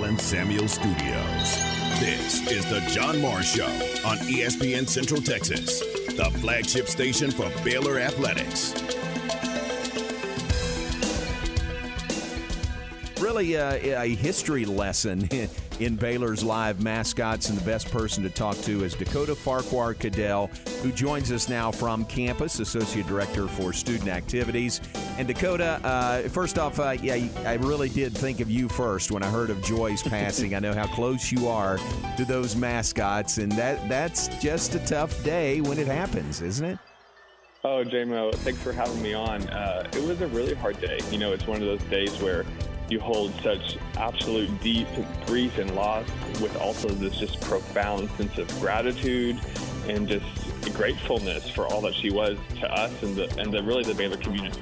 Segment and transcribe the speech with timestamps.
[0.00, 1.58] Allen Samuel Studios.
[2.00, 3.66] This is the John Morris Show
[4.08, 5.80] on ESPN Central Texas,
[6.16, 8.72] the flagship station for Baylor Athletics.
[13.20, 15.28] Really, uh, a history lesson
[15.80, 20.46] in Baylor's live mascots, and the best person to talk to is Dakota Farquhar Caddell,
[20.82, 24.80] who joins us now from campus, Associate Director for Student Activities.
[25.18, 29.22] And Dakota, uh, first off, uh, yeah, I really did think of you first when
[29.22, 30.54] I heard of Joy's passing.
[30.54, 31.78] I know how close you are
[32.16, 36.78] to those mascots, and that that's just a tough day when it happens, isn't it?
[37.62, 39.46] Oh, JMO, thanks for having me on.
[39.50, 40.98] Uh, it was a really hard day.
[41.10, 42.46] You know, it's one of those days where
[42.88, 44.88] you hold such absolute deep
[45.26, 46.06] grief and loss
[46.40, 49.38] with also this just profound sense of gratitude
[49.88, 50.24] and just
[50.74, 54.16] gratefulness for all that she was to us and the, and the, really the Baylor
[54.16, 54.60] community.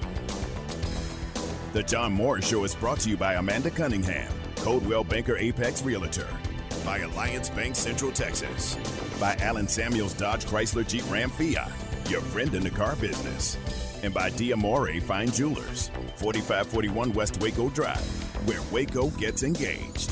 [1.74, 6.26] The John Morris Show is brought to you by Amanda Cunningham, Coldwell Banker Apex Realtor,
[6.82, 8.78] by Alliance Bank Central Texas,
[9.20, 11.70] by Allen Samuels Dodge Chrysler Jeep Ram Fiat,
[12.08, 13.58] your friend in the car business
[14.02, 18.00] and by Diamore Fine Jewelers, 4541 West Waco Drive,
[18.46, 20.10] where Waco gets engaged.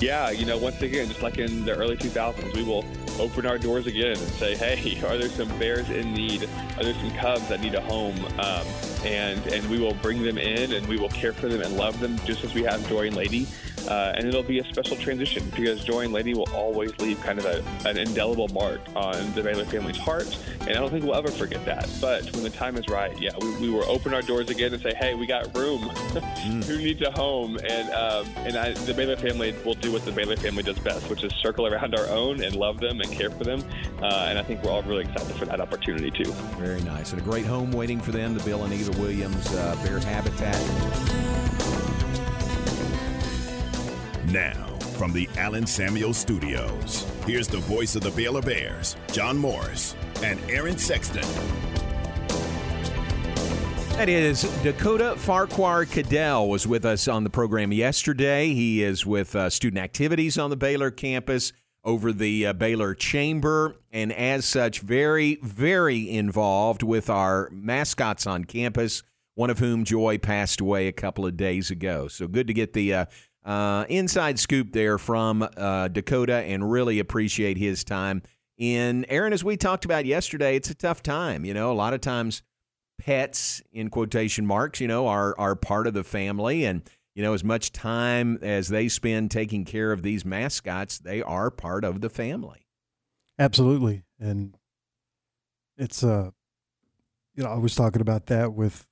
[0.00, 2.84] Yeah, you know, once again, just like in the early 2000s, we will
[3.18, 6.44] open our doors again and say, hey, are there some bears in need?
[6.76, 8.22] Are there some cubs that need a home?
[8.38, 8.66] Um,
[9.04, 11.98] and and we will bring them in and we will care for them and love
[12.00, 13.46] them just as we have and Lady.
[13.88, 17.38] Uh, and it'll be a special transition because Joy and Lady will always leave kind
[17.38, 20.36] of a, an indelible mark on the Baylor family's heart.
[20.60, 21.88] And I don't think we'll ever forget that.
[22.00, 24.82] But when the time is right, yeah, we, we will open our doors again and
[24.82, 25.80] say, hey, we got room.
[25.80, 26.64] mm.
[26.66, 27.58] Who needs a home?
[27.58, 31.08] And um, and I, the Baylor family will do what the Baylor family does best,
[31.08, 33.62] which is circle around our own and love them and care for them.
[34.02, 36.32] Uh, and I think we're all really excited for that opportunity too.
[36.58, 37.12] Very nice.
[37.12, 41.45] And a great home waiting for them, the Bill and Eva Williams uh, Bear Habitat.
[44.36, 44.66] Now,
[44.98, 50.38] from the Allen Samuel Studios, here's the voice of the Baylor Bears, John Morris, and
[50.50, 51.22] Aaron Sexton.
[53.96, 58.52] That is Dakota Farquhar Caddell was with us on the program yesterday.
[58.52, 63.76] He is with uh, student activities on the Baylor campus over the uh, Baylor Chamber,
[63.90, 69.02] and as such, very, very involved with our mascots on campus.
[69.34, 72.08] One of whom Joy passed away a couple of days ago.
[72.08, 73.04] So good to get the uh,
[73.46, 78.22] uh, inside scoop there from uh, Dakota and really appreciate his time.
[78.58, 81.44] In Aaron, as we talked about yesterday, it's a tough time.
[81.44, 82.42] You know, a lot of times
[82.98, 86.64] pets, in quotation marks, you know, are, are part of the family.
[86.64, 86.82] And,
[87.14, 91.50] you know, as much time as they spend taking care of these mascots, they are
[91.50, 92.66] part of the family.
[93.38, 94.02] Absolutely.
[94.18, 94.56] And
[95.76, 96.30] it's, uh,
[97.34, 98.86] you know, I was talking about that with,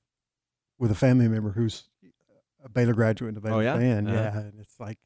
[0.77, 1.89] with a family member who's
[2.65, 3.77] a Baylor graduate and a Baylor oh, yeah?
[3.77, 4.07] fan.
[4.07, 4.15] Uh-huh.
[4.15, 4.97] Yeah, and it's like,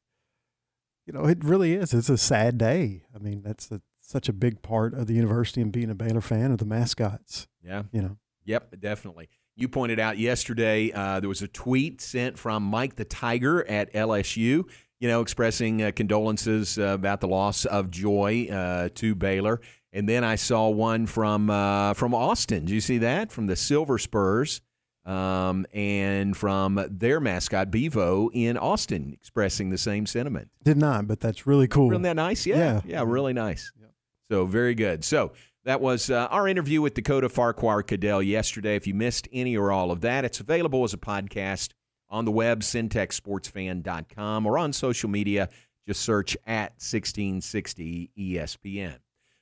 [1.06, 1.94] you know, it really is.
[1.94, 3.04] It's a sad day.
[3.14, 6.22] I mean, that's a, such a big part of the university and being a Baylor
[6.22, 7.48] fan of the mascots.
[7.64, 8.18] Yeah, you know.
[8.46, 9.30] Yep, definitely.
[9.56, 13.94] You pointed out yesterday uh, there was a tweet sent from Mike the Tiger at
[13.94, 14.64] LSU.
[15.02, 19.62] You know, expressing uh, condolences uh, about the loss of Joy uh, to Baylor.
[19.94, 22.66] And then I saw one from uh, from Austin.
[22.66, 24.62] Do you see that from the Silver Spurs?
[25.10, 30.50] Um, and from their mascot Bevo in Austin, expressing the same sentiment.
[30.64, 31.90] Did not, but that's really cool.
[31.92, 32.46] Isn't that nice?
[32.46, 33.72] Yeah, yeah, yeah really nice.
[33.82, 33.90] Yep.
[34.30, 35.04] So very good.
[35.04, 35.32] So
[35.66, 38.76] that was uh, our interview with Dakota Farquhar Caddell yesterday.
[38.76, 41.70] If you missed any or all of that, it's available as a podcast
[42.08, 45.50] on the web, centexsportsfan.com, or on social media.
[45.88, 48.98] Just search at 1660 ESPN.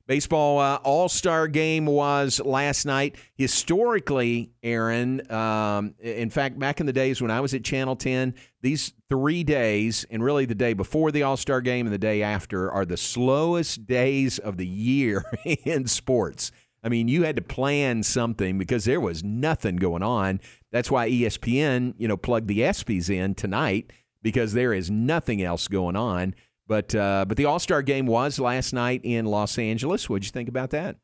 [0.07, 3.17] Baseball uh, All Star game was last night.
[3.35, 8.33] Historically, Aaron, um, in fact, back in the days when I was at Channel 10,
[8.61, 12.23] these three days, and really the day before the All Star game and the day
[12.23, 16.51] after, are the slowest days of the year in sports.
[16.83, 20.39] I mean, you had to plan something because there was nothing going on.
[20.71, 25.67] That's why ESPN, you know, plugged the ESPYS in tonight because there is nothing else
[25.67, 26.33] going on.
[26.67, 30.09] But uh, but the All Star game was last night in Los Angeles.
[30.09, 30.97] What'd you think about that?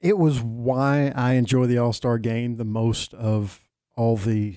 [0.00, 3.60] It was why I enjoy the All Star game the most of
[3.96, 4.56] all the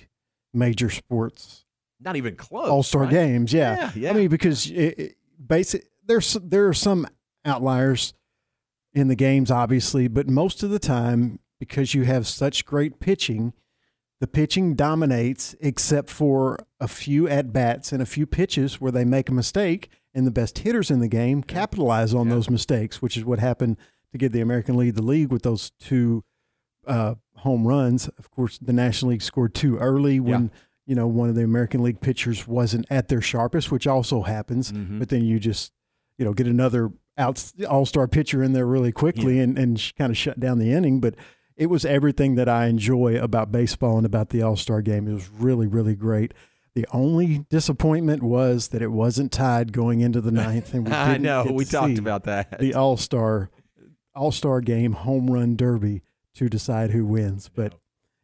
[0.52, 1.64] major sports.
[2.00, 2.68] Not even close.
[2.68, 3.10] All Star right?
[3.10, 3.76] games, yeah.
[3.76, 3.90] yeah.
[3.94, 7.06] yeah, I mean, because it, it, basic there's there are some
[7.44, 8.12] outliers
[8.92, 13.52] in the games, obviously, but most of the time, because you have such great pitching,
[14.20, 19.04] the pitching dominates, except for a few at bats and a few pitches where they
[19.04, 22.34] make a mistake and the best hitters in the game capitalize on yeah.
[22.34, 23.76] those mistakes, which is what happened
[24.10, 26.24] to give the American League the league with those two
[26.86, 28.08] uh, home runs.
[28.18, 30.50] Of course, the National League scored two early when
[30.86, 34.72] you know, one of the American League pitchers wasn't at their sharpest, which also happens.
[34.72, 35.00] Mhm.
[35.00, 35.72] But then you just,
[36.16, 40.10] you know, get another out all star pitcher in there really quickly and, and kind
[40.10, 41.00] of shut down the inning.
[41.00, 41.16] But
[41.56, 45.08] it was everything that I enjoy about baseball and about the All Star game.
[45.08, 46.32] It was really, really great.
[46.76, 51.16] The only disappointment was that it wasn't tied going into the ninth, and we I
[51.16, 52.58] know we talked about that.
[52.58, 53.48] the All Star
[54.14, 56.02] All Star game home run derby
[56.34, 57.48] to decide who wins.
[57.48, 57.72] But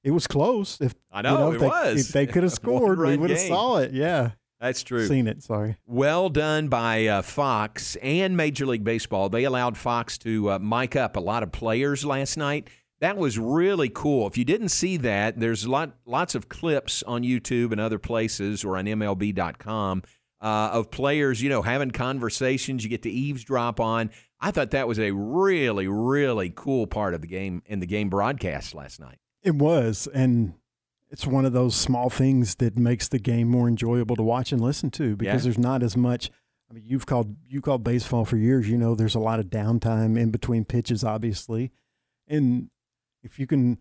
[0.05, 0.79] it was close.
[0.83, 2.09] If I you know, it they, was.
[2.09, 3.93] If they could have scored, we would have saw it.
[3.93, 5.07] Yeah, That's true.
[5.07, 5.43] seen it.
[5.43, 5.79] Sorry.
[5.87, 9.31] Well done by uh, Fox and Major League Baseball.
[9.31, 12.69] They allowed Fox to uh, mic up a lot of players last night.
[13.03, 14.29] That was really cool.
[14.29, 18.65] If you didn't see that, there's lot, lots of clips on YouTube and other places
[18.65, 20.05] or on MLB.com
[20.41, 24.11] uh, of players, you know, having conversations you get to eavesdrop on.
[24.41, 28.09] I thought that was a really, really cool part of the game in the game
[28.09, 29.19] broadcast last night.
[29.43, 30.55] It was, and
[31.11, 34.61] it's one of those small things that makes the game more enjoyable to watch and
[34.61, 35.45] listen to because Yeah.
[35.45, 36.31] there's not as much.
[36.71, 38.71] I mean, you've called you called baseball for years.
[38.71, 41.73] You know, there's a lot of downtime in between pitches, obviously,
[42.29, 42.69] and
[43.23, 43.79] if you can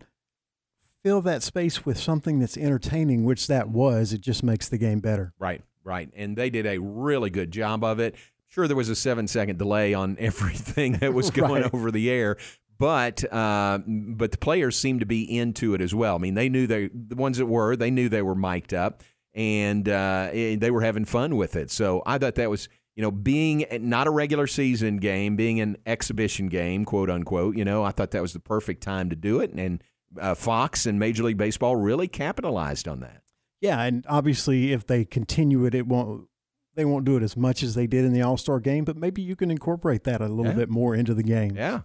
[1.02, 5.00] fill that space with something that's entertaining, which that was, it just makes the game
[5.00, 5.32] better.
[5.38, 6.08] Right, right.
[6.14, 8.14] And they did a really good job of it.
[8.48, 11.74] Sure, there was a seven second delay on everything that was going Right.
[11.74, 12.36] over the air,
[12.78, 16.14] but uh, but the players seemed to be into it as well.
[16.16, 19.02] I mean, they knew they the ones that were they knew they were mic'd up,
[19.34, 21.70] and uh, they were having fun with it.
[21.70, 25.76] So I thought that was you know being not a regular season game, being an
[25.86, 27.56] exhibition game, quote unquote.
[27.56, 29.82] You know, I thought that was the perfect time to do it, and
[30.20, 33.22] uh, Fox and Major League Baseball really capitalized on that.
[33.60, 36.28] Yeah, and obviously, if they continue it, it won't.
[36.74, 38.96] They won't do it as much as they did in the All Star game, but
[38.96, 40.58] maybe you can incorporate that a little Yeah.
[40.58, 41.54] bit more into the game.
[41.54, 41.82] Yeah,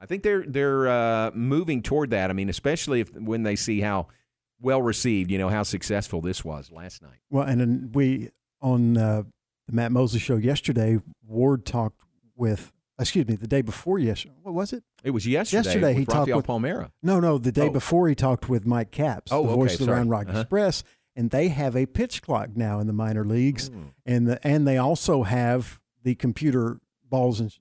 [0.00, 2.30] I think they're they're uh, moving toward that.
[2.30, 4.06] I mean, especially if when they see how
[4.60, 7.18] well received, you know, how successful this was last night.
[7.30, 8.30] Well, and then we
[8.60, 9.22] on uh,
[9.68, 12.00] the Matt Mosley show yesterday, Ward talked
[12.36, 12.72] with.
[13.00, 14.34] Excuse me, the day before yesterday.
[14.42, 14.82] What was it?
[15.04, 15.58] It was yesterday.
[15.62, 16.90] Yesterday, he with talked with- Palmera.
[17.00, 17.70] No, no, the day Oh.
[17.70, 19.96] before he talked with Mike Capps, Oh, the okay, voice of the sorry.
[19.98, 20.40] Round Rock Uh-huh.
[20.40, 20.82] Express,
[21.14, 23.92] and they have a pitch clock now in the minor leagues, Mm.
[24.04, 27.56] and the and they also have the computer balls and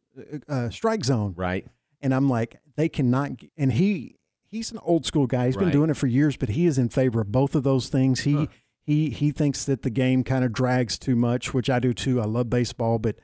[0.47, 1.33] uh, strike zone.
[1.37, 1.67] Right.
[2.01, 3.33] And I'm like, they cannot.
[3.55, 5.45] And he he's an old school guy.
[5.47, 7.89] He's been doing it for years, but he is in favor of both of those
[7.89, 8.21] things.
[8.21, 8.47] He Huh.
[8.87, 12.19] He he thinks that the game kind of drags too much, which I do too.
[12.19, 13.17] I love baseball, but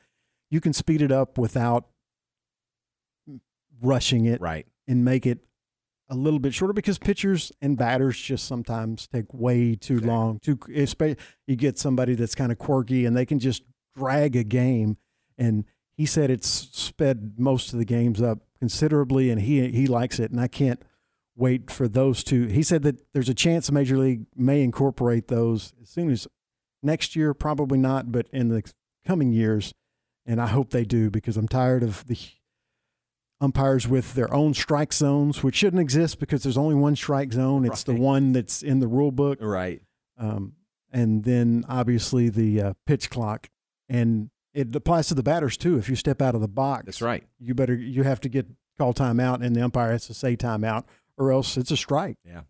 [0.51, 1.87] you can speed it up without
[3.81, 4.67] rushing it Right.
[4.87, 5.39] and make it
[6.09, 10.07] a little bit shorter because pitchers and batters just sometimes take way too Exactly.
[10.13, 10.39] long.
[10.39, 11.15] Too
[11.47, 13.63] you get somebody that's kind of quirky and they can just
[13.95, 14.97] drag a game.
[15.37, 20.19] And he said it's sped most of the games up considerably, and he he likes
[20.19, 20.29] it.
[20.29, 20.81] And I can't
[21.35, 22.45] wait for those two.
[22.47, 26.27] He said that there's a chance the Major League may incorporate those as soon as
[26.81, 27.33] next year.
[27.33, 28.63] Probably not, but in the
[29.05, 29.73] coming years.
[30.25, 32.17] And I hope they do because I'm tired of the
[33.41, 37.65] umpires with their own strike zones, which shouldn't exist because there's only one strike zone.
[37.65, 39.39] It's the one that's in the rule book.
[39.41, 39.81] Right.
[40.17, 40.53] Um,
[40.91, 43.49] and then obviously the uh, pitch clock.
[43.89, 45.77] And it applies to the batters too.
[45.77, 47.23] If you step out of the box, That's right.
[47.39, 48.45] you better you have to get
[48.77, 50.85] call timeout, and the umpire has to say timeout,
[51.17, 52.17] or else it's a strike.
[52.25, 52.41] Yeah.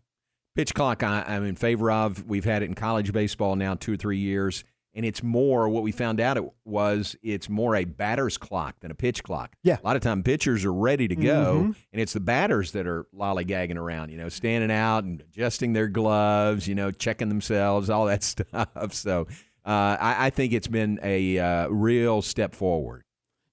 [0.54, 2.24] Pitch clock, I, I'm in favor of.
[2.26, 4.62] We've had it in college baseball now two or three years,
[4.94, 8.92] and it's more what we found out it was it's more a batter's clock than
[8.92, 9.56] a pitch clock.
[9.64, 9.78] Yeah.
[9.82, 11.74] A lot of time pitchers are ready to go, Mhm.
[11.92, 15.88] and it's the batters that are lollygagging around, you know, standing out and adjusting their
[15.88, 18.92] gloves, you know, checking themselves, all that stuff.
[18.94, 19.26] So
[19.66, 23.02] uh, I, I think it's been a uh, real step forward.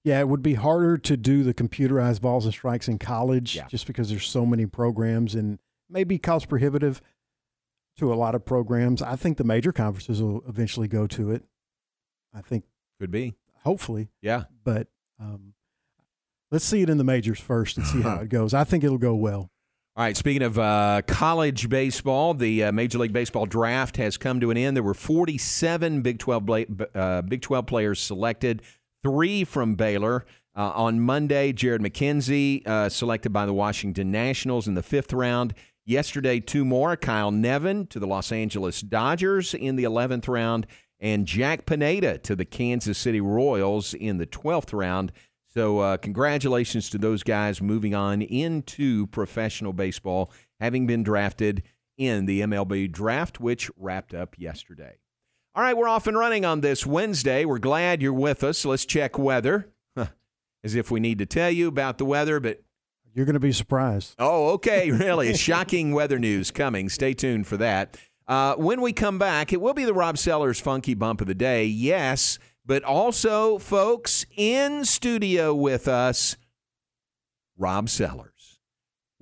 [0.04, 3.68] Yeah, it would be harder to do the computerized balls and strikes in college Yeah.
[3.68, 7.00] just because there's so many programs and maybe cost prohibitive
[7.98, 9.00] to a lot of programs.
[9.02, 11.44] I think the major conferences will eventually go to it.
[12.34, 12.64] I think,
[12.98, 13.34] Could be.
[13.62, 14.44] hopefully, Yeah.
[14.64, 14.88] but
[15.20, 15.54] um,
[16.50, 18.54] let's see it in the majors first and see how it goes.
[18.54, 19.50] I think it'll go well.
[19.94, 20.16] All right.
[20.16, 24.56] Speaking of uh, college baseball, the uh, Major League Baseball draft has come to an
[24.56, 24.74] end.
[24.74, 28.62] There were 47 Big 12 bla- uh, Big 12 players selected,
[29.02, 30.24] three from Baylor.
[30.54, 35.54] Uh, on Monday, Jared McKenzie uh, selected by the Washington Nationals in the fifth round.
[35.86, 40.66] Yesterday, two more: Kyle Nevin to the Los Angeles Dodgers in the 11th round,
[41.00, 45.10] and Jack Pineda to the Kansas City Royals in the 12th round.
[45.48, 50.30] So, uh, congratulations to those guys moving on into professional baseball,
[50.60, 51.62] having been drafted
[51.98, 55.01] in the MLB draft, which wrapped up yesterday.
[55.54, 57.44] All right, we're off and running on this Wednesday.
[57.44, 58.64] We're glad you're with us.
[58.64, 59.68] Let's check weather.
[59.96, 60.06] Huh.
[60.64, 62.62] As if we need to tell you about the weather, but
[63.14, 64.14] You're going to be surprised.
[64.18, 64.90] Oh, okay.
[64.90, 65.34] Really?
[65.34, 66.88] Shocking weather news coming.
[66.88, 67.98] Stay tuned for that.
[68.26, 71.34] Uh, when we come back, it will be the Rob Sellers Funky Bump of the
[71.34, 76.36] Day, yes, but also, folks, in studio with us,
[77.58, 78.31] Rob Sellers.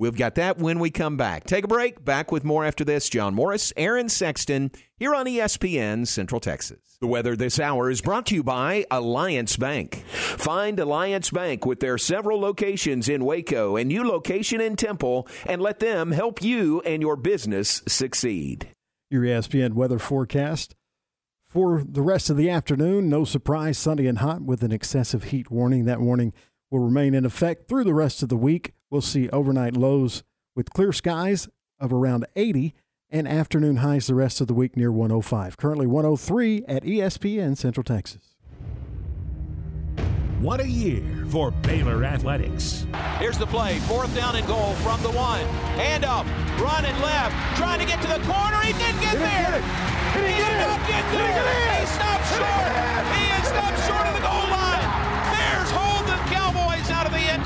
[0.01, 1.45] We've got that when we come back.
[1.45, 2.03] Take a break.
[2.03, 3.11] Back with more after this.
[3.11, 6.97] John Morris, Aaron Sexton, here on ESPN Central Texas.
[7.03, 9.97] The weather this hour is brought to you by Alliance Bank.
[10.07, 15.61] Find Alliance Bank with their several locations in Waco and new location in Temple and
[15.61, 18.69] let them help you and your business succeed.
[19.11, 20.75] Your ESPN weather forecast.
[21.45, 25.51] For the rest of the afternoon, no surprise, sunny and hot with an excessive heat
[25.51, 25.85] warning.
[25.85, 26.33] That warning
[26.71, 28.73] will remain in effect through the rest of the week.
[28.91, 30.25] We'll see overnight lows
[30.57, 32.75] with clear skies of around 80
[33.09, 35.57] and afternoon highs the rest of the week near 105.
[35.57, 38.35] Currently 103 at ESPN Central Texas.
[40.41, 42.87] What a year for Baylor Athletics.
[43.19, 43.79] Here's the play.
[43.81, 45.45] Fourth down and goal from the one.
[45.77, 46.25] Hand up.
[46.59, 47.35] Running left.
[47.59, 48.57] Trying to get to the corner.
[48.65, 49.61] He didn't get there.
[50.17, 51.77] He did not get there.
[51.79, 52.73] He stopped short.
[53.15, 54.20] He is stopped short of the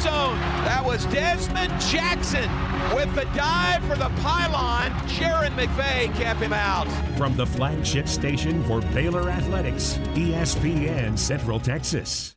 [0.05, 0.39] zone.
[0.69, 2.51] That was Dezmon Jackson
[2.95, 4.91] with the dive for the pylon.
[5.09, 6.87] Jairon McVea kept him out.
[7.17, 12.37] From the flagship station for Baylor Athletics, ESPN Central Texas.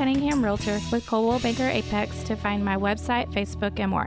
[0.00, 4.06] Cunningham Realtor with Coldwell Banker Apex to find my website, Facebook, and more.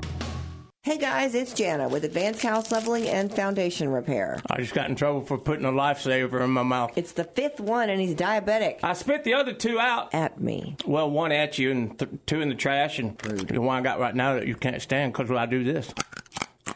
[0.82, 4.42] Hey guys, it's Jana with Advanced House Leveling and Foundation Repair.
[4.50, 6.94] I just got in trouble for putting a lifesaver in my mouth.
[6.96, 8.80] It's the fifth one and he's diabetic.
[8.82, 10.12] I spit the other two out.
[10.16, 10.78] At me.
[10.88, 14.00] Well, one at you and th- two in the trash, and the one I got
[14.00, 15.94] right now that you can't stand because I do this.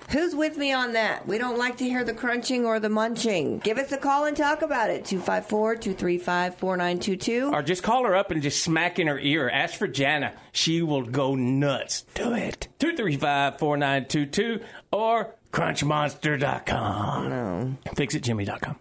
[0.09, 1.27] Who's with me on that?
[1.27, 3.59] We don't like to hear the crunching or the munching.
[3.59, 5.03] Give us a call and talk about it.
[5.03, 7.51] 254 235 4922.
[7.53, 9.49] Or just call her up and just smack in her ear.
[9.49, 10.33] Ask for Jana.
[10.53, 12.05] She will go nuts.
[12.13, 12.69] Do it.
[12.79, 14.61] 235 4922
[14.93, 17.29] or crunchmonster.com.
[17.29, 17.75] No.
[17.87, 18.77] Fixitjimmy.com.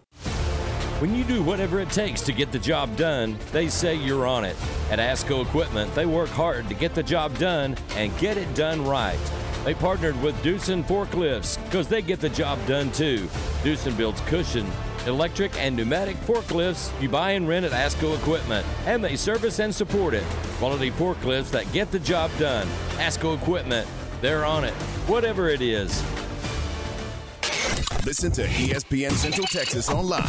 [1.01, 4.45] When you do whatever it takes to get the job done, they say you're on
[4.45, 4.55] it.
[4.89, 8.83] At ASCO Equipment, they work hard to get the job done and get it done
[8.83, 9.19] right.
[9.67, 13.27] They partnered with Doosan Forklifts because they get the job done too.
[13.63, 14.65] Doosan builds cushion,
[15.05, 19.75] electric, and pneumatic forklifts you buy and rent at ASCO Equipment, and they service and
[19.75, 20.23] support it.
[20.59, 22.65] Quality forklifts that get the job done.
[22.95, 23.85] ASCO Equipment,
[24.21, 24.73] they're on it,
[25.05, 26.01] whatever it is.
[28.05, 30.23] Listen to ESPN Central Texas online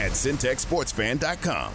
[0.00, 1.74] at centexsportsfan.com.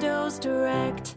[0.00, 1.16] Direct.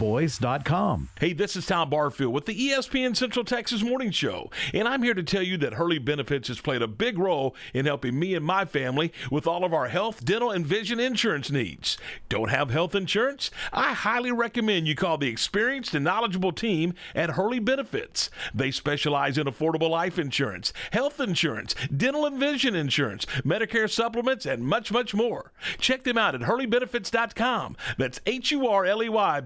[0.01, 1.09] pioneerboys.com.
[1.19, 5.13] Hey, this is Tom Barfield with the ESPN Central Texas Morning Show, and I'm here
[5.13, 8.43] to tell you that Hurley Benefits has played a big role in helping me and
[8.43, 11.97] my family with all of our health, dental, and vision insurance needs.
[12.29, 13.51] Don't have health insurance?
[13.71, 18.31] I highly recommend you call the experienced and knowledgeable team at Hurley Benefits.
[18.55, 24.65] They specialize in affordable life insurance, health insurance, dental and vision insurance, Medicare supplements, and
[24.65, 25.51] much, much more.
[25.79, 27.77] Check them out at hurleybenefits.com.
[27.97, 29.41] That's H U R L E Y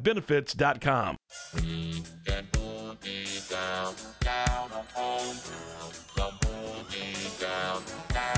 [0.54, 1.18] Benefits.com.
[3.50, 3.94] Down,
[8.14, 8.35] down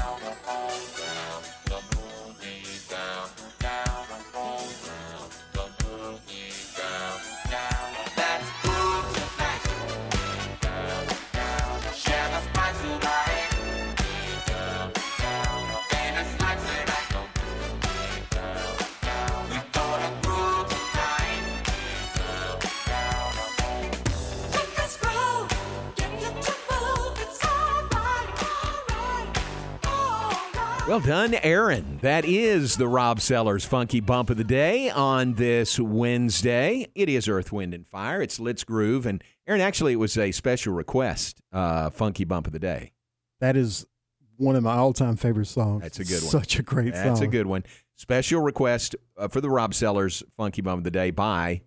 [30.88, 32.00] Well done, Aaron.
[32.02, 36.88] That is the Rob Sellers Funky Bump of the Day on this Wednesday.
[36.96, 38.22] It is Earth, Wind, and Fire.
[38.22, 39.06] It's Let's Groove.
[39.06, 42.94] And Aaron, actually, it was a special request, uh, Funky Bump of the Day.
[43.42, 43.86] That is
[44.38, 45.82] one of my all-time favorite songs.
[45.82, 46.32] That's a good one.
[46.32, 47.04] Such a great song.
[47.04, 47.66] That's a good one.
[47.98, 51.64] Special request uh, for the Rob Sellers Funky Bump of the Day by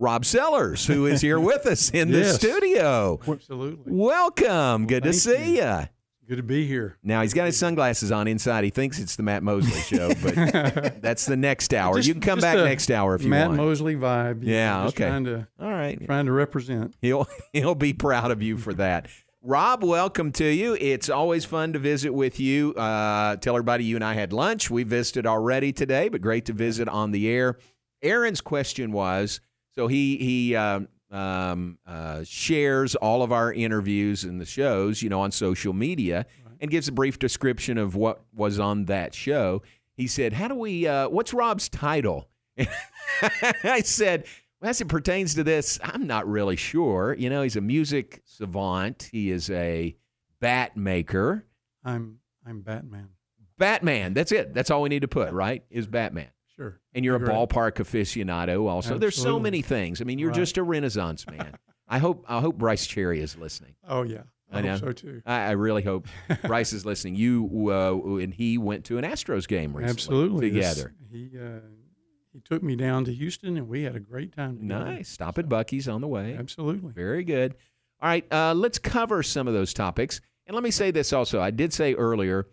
[0.00, 3.20] Rob Sellers, who is here with us in the studio.
[3.24, 3.92] Absolutely.
[3.92, 4.88] Welcome.
[4.88, 5.84] Good to see you.
[6.28, 6.98] Good to be here.
[7.02, 8.62] Now he's got his sunglasses on inside.
[8.62, 11.96] He thinks it's the Matt Mosley show, but that's the next hour.
[11.96, 13.56] Just- you can come back next hour if you Matt want.
[13.56, 14.40] Matt Mosley vibe.
[14.42, 15.06] Yeah, know, okay.
[15.06, 15.98] Trying to, All right.
[16.04, 16.94] Trying to represent.
[17.00, 19.08] He'll he'll be proud of you for that.
[19.42, 20.76] Rob, welcome to you.
[20.78, 22.74] It's always fun to visit with you.
[22.74, 24.70] Uh, tell everybody you and I had lunch.
[24.70, 27.56] We visited already today, but great to visit on the air.
[28.02, 29.40] Aaron's question was
[29.74, 35.08] so he he um, um, uh, shares all of our interviews and the shows, you
[35.08, 36.26] know, on social media,
[36.60, 39.62] and gives a brief description of what was on that show.
[39.96, 40.86] He said, "How do we?
[40.86, 42.28] Uh, what's Rob's title?"
[43.64, 44.24] I said,
[44.60, 47.14] well, as it pertains to this, I'm not really sure.
[47.16, 49.08] You know, he's a music savant.
[49.12, 49.96] He is a
[50.40, 51.46] bat maker.
[51.84, 53.08] I'm I'm Batman.
[53.56, 54.14] Batman.
[54.14, 54.54] That's it.
[54.54, 55.64] That's all we need to put, right?
[55.70, 56.28] Is Batman.
[56.58, 56.80] Sure.
[56.94, 58.98] And you're a ballpark aficionado also.
[58.98, 60.00] There's so many things.
[60.00, 60.36] I mean, you're Right.
[60.38, 61.56] just a renaissance man.
[61.88, 63.74] I hope I hope Bryce Cherry is listening.
[63.88, 64.22] Oh yeah.
[64.50, 64.72] I, know.
[64.72, 65.22] hope so too.
[65.26, 66.06] I, I really hope
[66.42, 67.14] Bryce is listening.
[67.14, 70.50] You uh, and he went to an Astros game recently Absolutely.
[70.50, 70.94] This- together.
[71.10, 71.60] he uh,
[72.32, 74.84] he took me down to Houston and we had a great time together.
[74.84, 75.08] Nice.
[75.08, 76.36] Stop at Buc-ee's on the way.
[76.38, 76.92] Absolutely.
[76.92, 77.54] Very good.
[78.00, 80.20] All right, uh, let's cover some of those topics.
[80.46, 81.40] And let me say this also.
[81.40, 82.46] I did say earlier,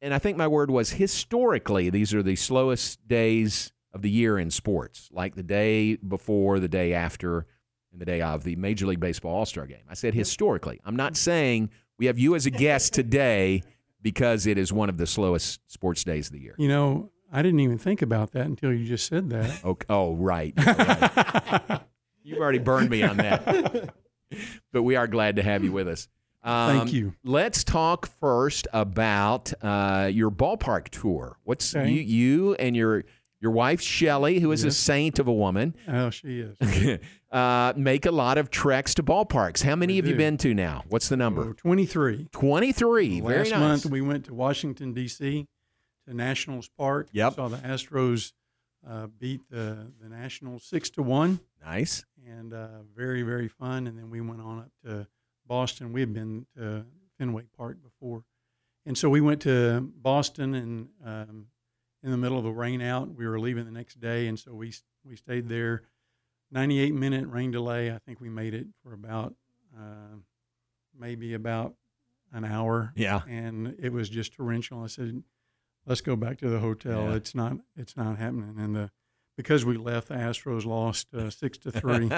[0.00, 4.38] and I think my word was historically, these are the slowest days of the year
[4.38, 7.46] in sports, like the day before, the day after,
[7.92, 9.84] and the day of the Major League Baseball All Star game.
[9.88, 10.80] I said historically.
[10.84, 13.62] I'm not saying we have you as a guest today
[14.02, 16.54] because it is one of the slowest sports days of the year.
[16.58, 19.60] You know, I didn't even think about that until you just said that.
[19.64, 19.86] Okay.
[19.88, 20.54] Oh, right.
[20.58, 21.80] All right.
[22.22, 23.94] You've already burned me on that.
[24.72, 26.08] but we are glad to have you with us.
[26.42, 27.14] Um, Thank you.
[27.24, 31.36] Let's talk first about uh, your ballpark tour.
[31.44, 31.90] What's Okay.
[31.90, 33.04] you, you and your
[33.40, 36.98] your wife Shelly, who is a saint of a woman, Oh, she is.
[37.32, 39.62] uh, make a lot of treks to ballparks.
[39.62, 40.82] How many We have you been to now?
[40.88, 41.42] What's the number?
[41.42, 42.28] Oh, 23.
[42.32, 43.20] Twenty three.
[43.20, 43.60] Very Last nice.
[43.60, 45.46] month we went to Washington D.C.
[46.08, 47.08] to Nationals Park.
[47.12, 47.34] Yep.
[47.34, 48.32] Saw the Astros
[48.88, 52.04] uh, beat the the Nationals six to one, nice.
[52.26, 53.86] and uh, very very fun.
[53.86, 55.06] And then we went on up to
[55.48, 55.92] Boston.
[55.92, 56.84] We had been to
[57.18, 58.24] Fenway Park before,
[58.86, 61.46] and so we went to Boston and um,
[62.02, 63.14] in the middle of the rain out.
[63.14, 64.72] We were leaving the next day, and so we
[65.04, 65.82] we stayed there.
[66.50, 67.92] 98 minute rain delay.
[67.92, 69.34] I think we made it for about
[69.76, 70.16] uh,
[70.98, 71.74] maybe about
[72.32, 72.92] an hour.
[72.96, 73.20] Yeah.
[73.28, 74.82] And it was just torrential.
[74.82, 75.22] I said,
[75.86, 77.04] let's go back to the hotel.
[77.04, 77.14] Yeah.
[77.14, 78.54] It's not it's not happening.
[78.58, 78.90] And the
[79.38, 82.10] because we left, the Astros lost uh, six to three.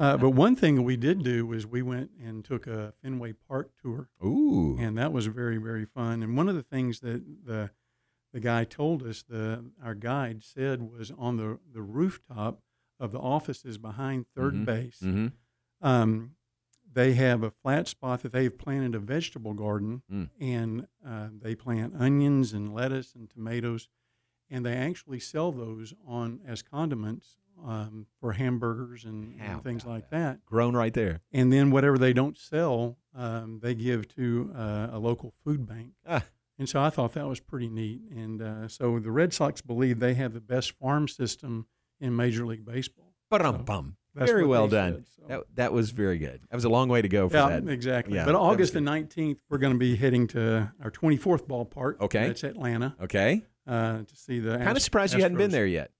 [0.00, 3.72] uh, but one thing we did do was we went and took a Fenway Park
[3.82, 4.08] tour.
[4.24, 4.76] Ooh.
[4.78, 6.22] And that was very very fun.
[6.22, 7.70] And one of the things that the
[8.32, 12.60] the guy told us, the our guide said, was on the the rooftop
[13.00, 14.64] of the offices behind 3rd Mhm.
[14.64, 15.00] base.
[15.02, 15.32] Mhm.
[15.80, 16.30] Um,
[16.90, 20.30] they have a flat spot that they've planted a vegetable garden, Mm.
[20.40, 23.88] and uh, they plant onions and lettuce and tomatoes,
[24.50, 30.10] and they actually sell those on as condiments um, for hamburgers and, and things like
[30.10, 30.44] that.
[30.46, 31.20] Grown right there.
[31.32, 35.92] And then whatever they don't sell, um, they give to uh, a local food bank.
[36.06, 36.24] Ah.
[36.58, 38.02] And so I thought that was pretty neat.
[38.10, 41.66] And uh, so the Red Sox believe they have the best farm system
[42.00, 43.14] in Major League Baseball.
[43.30, 43.96] Ba-dum bum.
[44.14, 44.94] That's Very well done.
[44.94, 45.22] said, so.
[45.28, 46.40] That, that was very good.
[46.50, 47.68] That was a long way to go for yeah, that.
[47.68, 48.16] exactly.
[48.16, 52.00] Yeah, but August the 19th, we're going to be heading to our 24th ballpark.
[52.00, 52.26] Okay.
[52.26, 52.96] That's Atlanta.
[53.00, 53.44] Okay.
[53.68, 55.90] Uh, to see the Kind of Ast- surprised you hadn't been there yet.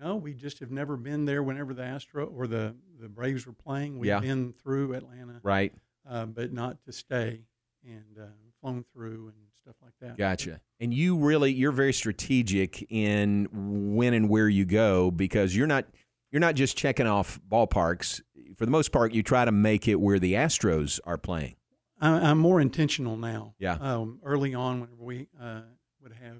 [0.00, 3.52] No, we just have never been there whenever the Astro or the, the Braves were
[3.52, 3.98] playing.
[3.98, 4.20] We've Yeah.
[4.20, 5.40] been through Atlanta.
[5.42, 5.72] Right.
[6.08, 7.40] Uh, but not to stay
[7.86, 8.26] and uh,
[8.60, 10.18] flown through and stuff like that.
[10.18, 10.60] Gotcha.
[10.80, 15.86] And you really you're very strategic in when and where you go because you're not
[16.32, 18.20] you're not just checking off ballparks.
[18.56, 21.54] For the most part, you try to make it where the Astros are playing.
[22.00, 23.54] I, I'm more intentional now.
[23.58, 23.74] Yeah.
[23.80, 25.60] Um, early on, whenever we uh,
[26.02, 26.38] would have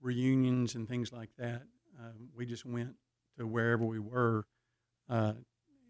[0.00, 1.62] reunions and things like that,
[1.98, 2.94] um, we just went
[3.38, 4.46] to wherever we were.
[5.08, 5.34] Uh,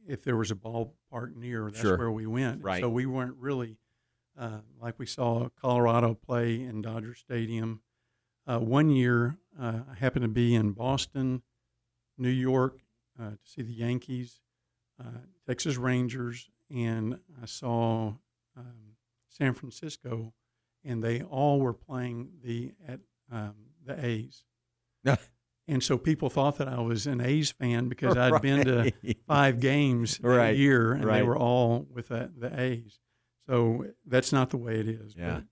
[0.06, 1.96] if there was a ballpark near, that's Sure.
[1.96, 2.62] where we went.
[2.62, 2.80] Right.
[2.80, 3.76] So we weren't really
[4.38, 7.82] uh, like we saw Colorado play in Dodger Stadium.
[8.46, 11.42] Uh, one year, uh, I happened to be in Boston,
[12.16, 12.78] New York,
[13.20, 14.40] uh, to see the Yankees,
[14.98, 18.14] uh, Texas Rangers, and I saw
[18.56, 18.96] um,
[19.28, 20.32] San Francisco
[20.84, 23.54] and they all were playing the at um,
[23.96, 24.44] the A's.
[25.68, 28.92] and so people thought that I was an A's fan because i had been to
[29.26, 32.98] five games Right, year, and they were all with the, the A's.
[33.48, 35.14] So that's not the way it is.
[35.16, 35.34] Yeah.
[35.34, 35.44] But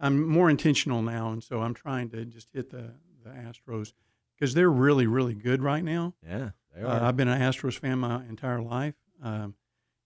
[0.00, 2.92] I'm more intentional now, and so I'm trying to just hit the
[3.24, 3.92] the Astros
[4.36, 6.14] because they're really really good right now.
[6.26, 7.02] Yeah, they Uh, are.
[7.04, 8.94] I've been an Astros fan my entire life.
[9.22, 9.54] Um,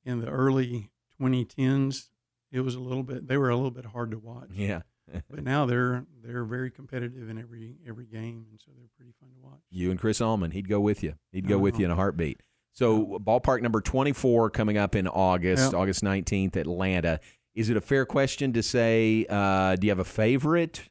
[0.05, 2.11] in the early 2010s,
[2.53, 3.27] it was a little bit.
[3.27, 4.51] They were a little bit hard to watch.
[4.53, 4.83] Yeah.
[5.31, 9.31] But now they're they're very competitive in every every game, and so they're pretty fun
[9.31, 9.61] to watch.
[9.71, 11.15] You and Chris Allman, he'd go with you.
[11.33, 12.41] He'd go Oh, with you in a heartbeat.
[12.73, 15.79] So, ballpark number 24 coming up in August, Yeah.
[15.79, 17.21] August 19th, Atlanta.
[17.55, 20.91] Is it a fair question to say, uh, do you have a favorite,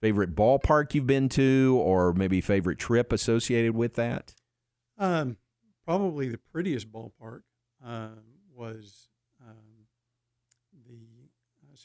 [0.00, 4.34] favorite ballpark you've been to, or maybe favorite trip associated with that?
[4.96, 5.36] Um,
[5.84, 7.42] probably the prettiest ballpark
[7.84, 8.08] uh,
[8.54, 9.08] was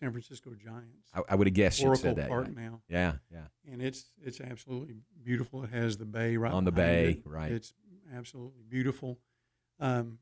[0.01, 1.09] San Francisco Giants.
[1.13, 2.27] I, I would have guessed Oracle said that.
[2.29, 2.61] Park yeah.
[2.61, 2.81] now.
[2.89, 3.71] Yeah, yeah.
[3.71, 5.63] And it's it's absolutely beautiful.
[5.63, 7.29] It has the bay right On the bay, it.
[7.29, 7.51] right.
[7.51, 7.73] It's
[8.15, 9.19] absolutely beautiful.
[9.79, 10.17] Um,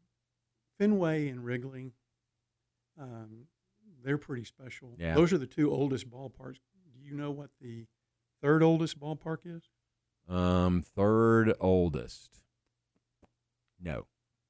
[0.78, 1.94] Fenway and Wrigley,
[3.00, 3.46] um,
[4.04, 4.96] they're pretty special.
[4.98, 5.16] Yeah.
[5.16, 6.60] Those are the two oldest ballparks.
[6.94, 7.86] Do you know what the
[8.42, 9.64] third oldest ballpark is?
[10.28, 12.42] Um, third oldest.
[13.82, 14.06] No.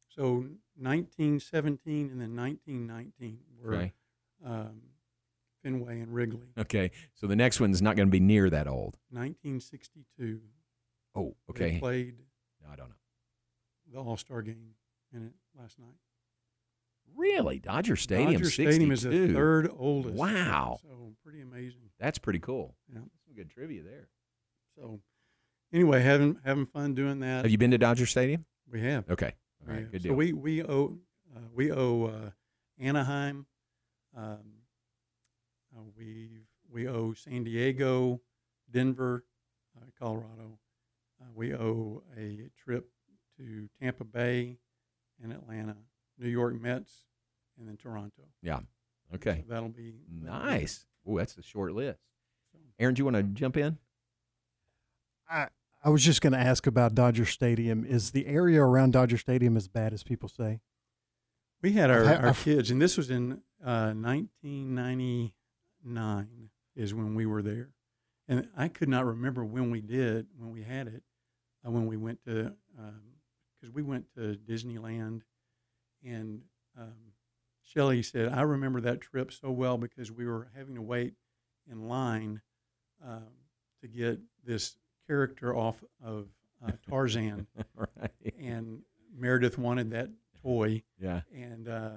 [0.10, 3.94] So 1917 and then 1919 were Okay.
[4.44, 4.82] um,
[5.64, 6.48] Fenway and Wrigley.
[6.58, 6.92] Okay.
[7.16, 8.98] So the next one's not going to be near that old.
[9.12, 10.40] 1962.
[11.16, 11.80] Oh, They okay.
[11.80, 12.16] played
[12.64, 12.96] No, I don't know.
[13.92, 14.76] the All Star game
[15.14, 15.96] in it last night.
[17.16, 17.60] Really?
[17.60, 20.16] Dodger Stadium, Dodger Stadium is the third oldest.
[20.16, 20.80] Wow.
[20.84, 21.90] So pretty amazing.
[22.00, 22.76] That's pretty cool.
[22.92, 23.00] Yeah.
[23.26, 24.08] Some good trivia there.
[24.78, 25.00] So
[25.74, 27.44] anyway, having having fun doing that.
[27.44, 28.46] Have you been to Dodger Stadium?
[28.72, 29.10] We have.
[29.10, 29.34] Okay.
[29.68, 29.92] All right.
[29.92, 31.00] Good So we we owe
[31.36, 32.30] uh, we owe uh,
[32.80, 33.48] Anaheim.
[34.16, 34.38] Um,
[36.00, 36.30] we
[36.72, 38.22] we owe San Diego,
[38.72, 39.26] Denver,
[39.78, 40.58] uh, Colorado.
[41.22, 42.90] Uh, we owe a trip
[43.38, 44.58] to Tampa Bay
[45.22, 45.76] and Atlanta,
[46.18, 47.04] New York Mets,
[47.60, 48.24] and then Toronto.
[48.42, 48.60] yeah.
[49.14, 49.44] Okay.
[49.48, 50.86] So that'll be that'll Nice.
[51.06, 52.00] Oh, that's a short list.
[52.80, 53.78] Aaron, do you want to jump in?
[55.30, 55.48] I
[55.84, 57.86] I was just going to ask about Dodger Stadium.
[57.86, 60.60] Is the area around Dodger Stadium as bad as people say?
[61.62, 63.94] We had our, I've our I've- kids, and this was in uh,
[65.84, 67.70] 1999 is when we were there,
[68.28, 71.04] and I could not remember when we did when we had it,
[71.66, 72.54] uh, when we went to
[73.60, 75.22] because we went to Disneyland,
[76.04, 76.42] and
[76.78, 77.14] um,
[77.62, 81.14] Shelley said I remember that trip so well because we were having to wait
[81.70, 82.42] in line
[83.06, 83.28] um,
[83.82, 84.76] to get this
[85.08, 86.28] character off of
[86.66, 88.12] uh, Tarzan, right.
[88.40, 88.82] and
[89.18, 90.10] Meredith wanted that
[90.42, 90.84] toy.
[91.00, 91.22] Yeah.
[91.34, 91.92] And uh,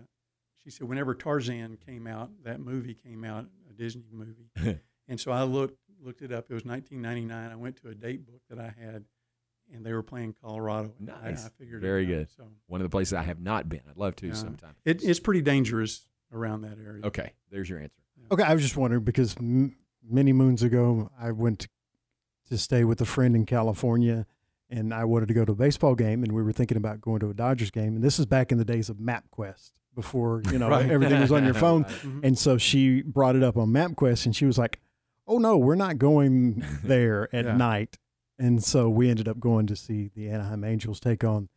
[0.62, 4.78] she said, whenever Tarzan came out, that movie came out, a Disney movie.
[5.08, 6.46] and so I looked looked it up.
[6.50, 7.50] It was 1999.
[7.52, 9.04] I went to a date book that I had,
[9.72, 10.92] and they were playing Colorado.
[10.98, 11.46] And I- Nice.
[11.46, 12.18] I, figured Very it out.
[12.18, 12.30] good.
[12.36, 13.82] So One of the places I have not been.
[13.88, 14.34] I'd love to yeah.
[14.34, 14.74] sometime.
[14.84, 17.04] It, it's pretty dangerous around that area.
[17.04, 17.32] Okay.
[17.50, 17.92] There's your answer.
[18.30, 19.76] Okay, I was just wondering because m-
[20.08, 21.68] many moons ago I went to,
[22.50, 24.26] to stay with a friend in California,
[24.70, 27.20] and I wanted to go to a baseball game, and we were thinking about going
[27.20, 30.58] to a Dodgers game, and this is back in the days of MapQuest before you
[30.58, 30.90] know Right.
[30.90, 32.24] everything was on your phone, Right.
[32.24, 34.80] And so she brought it up on MapQuest, and she was like,
[35.26, 37.56] "Oh no, we're not going there at Yeah.
[37.56, 37.98] night,"
[38.38, 41.48] and so we ended up going to see the Anaheim Angels take on.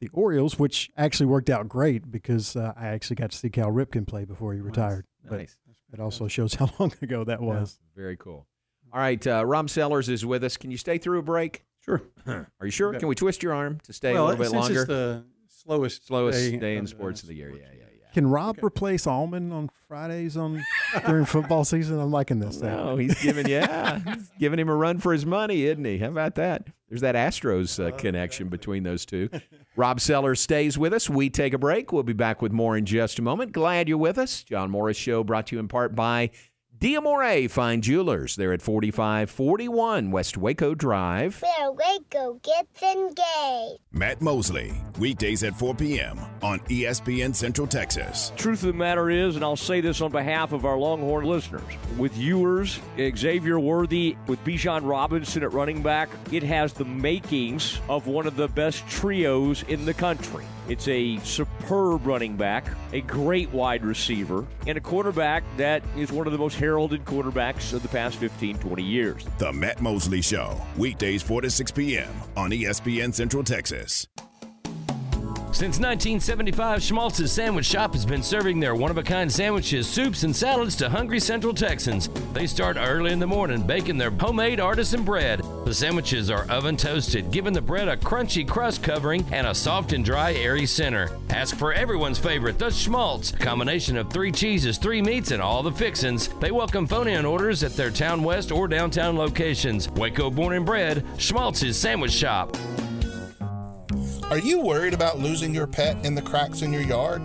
[0.00, 3.70] The Orioles, which actually worked out great because uh, I actually got to see Cal
[3.70, 5.04] Ripken play before he retired.
[5.28, 5.58] But Nice.
[5.92, 7.78] it also shows how long ago that was.
[7.94, 8.46] Very cool.
[8.94, 9.24] All right.
[9.26, 10.56] Uh, Rob Sellers is with us.
[10.56, 11.64] Can you stay through a break?
[11.80, 12.00] Sure.
[12.26, 12.88] Are you sure?
[12.88, 13.00] Okay.
[13.00, 15.24] Can we twist your arm to stay well, a little bit since longer?
[15.60, 17.50] It's the slowest Slowest day, day in sports of the year.
[17.50, 18.08] Yeah, yeah, yeah.
[18.14, 20.64] Can Rob replace Allman on Fridays on
[21.06, 22.00] during football season?
[22.00, 22.60] I'm liking this.
[22.60, 25.98] No, he's giving yeah, he's giving him a run for his money, isn't he?
[25.98, 26.68] How about that?
[26.88, 29.28] There's that Astros uh, connection between those two.
[29.76, 31.08] Rob Sellers stays with us.
[31.10, 31.92] We take a break.
[31.92, 33.52] We'll be back with more in just a moment.
[33.52, 34.42] Glad you're with us.
[34.42, 36.30] John Morris Show brought to you in part by
[36.80, 38.36] Diamore Fine Jewelers.
[38.36, 41.42] They're at 4541 West Waco Drive.
[41.42, 43.80] Where Waco gets engaged.
[43.92, 46.18] Matt Mosley, weekdays at 4 p.m.
[46.40, 48.32] on ESPN Central Texas.
[48.38, 51.62] Truth of the matter is, and I'll say this on behalf of our Longhorn listeners,
[51.98, 58.06] with Ewers, Xavier Worthy, with Bijan Robinson at running back, it has the makings of
[58.06, 60.46] one of the best trios in the country.
[60.70, 66.28] It's a superb running back, a great wide receiver, and a quarterback that is one
[66.28, 69.26] of the most heralded quarterbacks of the past 15, 20 years.
[69.38, 72.14] The Matt Mosley Show, weekdays 4 to 6 p.m.
[72.36, 74.06] on ESPN Central Texas.
[75.52, 80.22] Since 1975, Schmaltz's Sandwich Shop has been serving their one of a kind sandwiches, soups,
[80.22, 82.08] and salads to hungry Central Texans.
[82.32, 85.42] They start early in the morning baking their homemade artisan bread.
[85.64, 89.92] The sandwiches are oven toasted, giving the bread a crunchy crust covering and a soft
[89.92, 91.10] and dry, airy center.
[91.30, 95.72] Ask for everyone's favorite, the Schmaltz, combination of three cheeses, three meats, and all the
[95.72, 96.28] fixins.
[96.38, 99.90] They welcome phone in orders at their Town West or downtown locations.
[99.90, 102.56] Waco born and bred, Schmaltz's Sandwich Shop.
[104.30, 107.20] Are you worried about losing your pet in the cracks in your yard?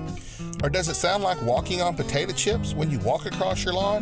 [0.63, 4.01] Or does it sound like walking on potato chips when you walk across your lawn?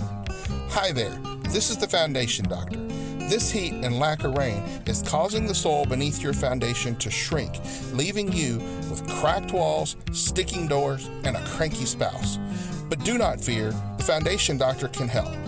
[0.69, 2.79] Hi there, this is the Foundation Doctor.
[3.27, 7.59] This heat and lack of rain is causing the soil beneath your foundation to shrink,
[7.91, 12.39] leaving you with cracked walls, sticking doors, and a cranky spouse.
[12.87, 15.42] But do not fear, the Foundation Doctor can help.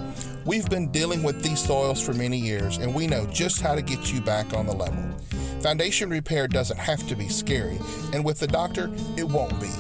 [0.46, 3.82] We've been dealing with these soils for many years, and we know just how to
[3.82, 5.04] get you back on the level.
[5.62, 7.80] Foundation repair doesn't have to be scary,
[8.14, 9.72] and with the doctor, it won't be.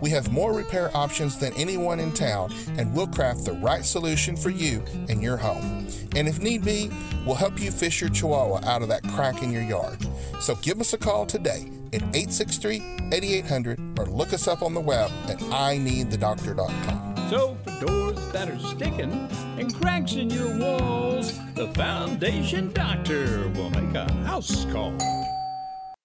[0.00, 4.34] We have more repair options than anyone in town, and we'll craft the right solution
[4.34, 5.86] for you and your home.
[6.16, 6.90] And if need be,
[7.26, 9.98] we'll help you fish your chihuahua out of that crack in your yard.
[10.40, 14.80] So give us a call today at 863 8800 or look us up on the
[14.80, 17.13] web at ineedthedoctor.com.
[17.30, 23.70] So for doors that are sticking and cracks in your walls, the Foundation Doctor will
[23.70, 24.92] make a house call.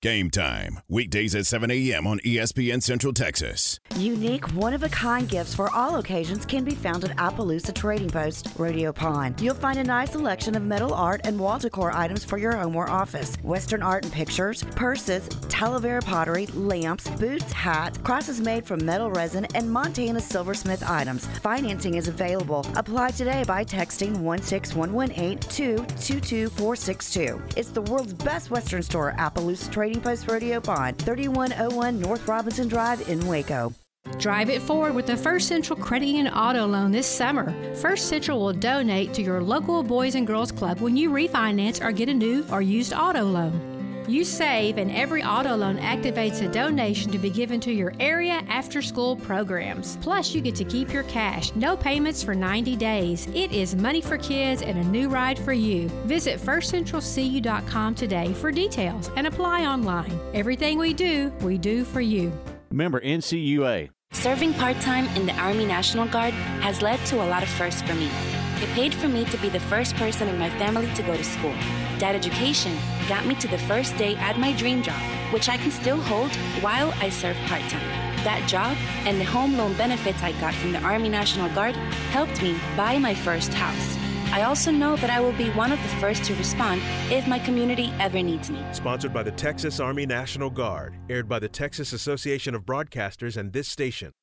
[0.02, 2.08] Game time, weekdays at 7 a.m.
[2.08, 3.82] on ESPN Central Texas.
[3.98, 8.10] Unique, one of a kind gifts for all occasions can be found at Appaloosa Trading
[8.10, 9.42] Post, Rodeo Pond.
[9.42, 12.78] You'll find a nice selection of metal art and wall decor items for your home
[12.78, 18.86] or office, Western art and pictures, purses, Talavera pottery, lamps, boots, hats, crosses made from
[18.86, 21.26] metal resin, and Montana silversmith items.
[21.40, 22.66] Financing is available.
[22.78, 27.42] Apply today by texting 16118 222462.
[27.58, 33.08] It's the world's best Western store, Appaloosa Trading Post Rodeo Pond, 3101 North Robinson Drive
[33.10, 33.74] in Waco.
[34.18, 37.54] Drive it forward with the First Central Credit Union Auto Loan this summer.
[37.76, 41.92] First Central will donate to your local Boys and Girls Club when you refinance or
[41.92, 43.69] get a new or used auto loan.
[44.10, 48.42] You save, and every auto loan activates a donation to be given to your area
[48.48, 50.00] after school programs.
[50.02, 51.54] Plus, you get to keep your cash.
[51.54, 53.28] No payments for 90 days.
[53.36, 55.90] It is money for kids and a new ride for you.
[56.06, 60.20] Visit firstcentralcu.com today for details and apply online.
[60.34, 62.34] Everything we do, we do for you.
[62.72, 63.92] Member NCUA.
[64.12, 67.84] Serving part time in the Army National Guard has led to a lot of firsts
[67.84, 68.10] for me.
[68.56, 71.24] It paid for me to be the first person in my family to go to
[71.24, 71.54] school.
[72.00, 72.78] That education
[73.10, 75.02] got me to the first day at my dream job,
[75.34, 77.88] which I can still hold while I serve part time.
[78.24, 81.76] That job and the home loan benefits I got from the Army National Guard
[82.16, 83.98] helped me buy my first house.
[84.32, 86.82] I also know that I will be one of the first to respond
[87.12, 88.64] if my community ever needs me.
[88.72, 90.96] Sponsored by the Texas Army National Guard.
[91.10, 94.14] Aired by the Texas Association of Broadcasters and this station.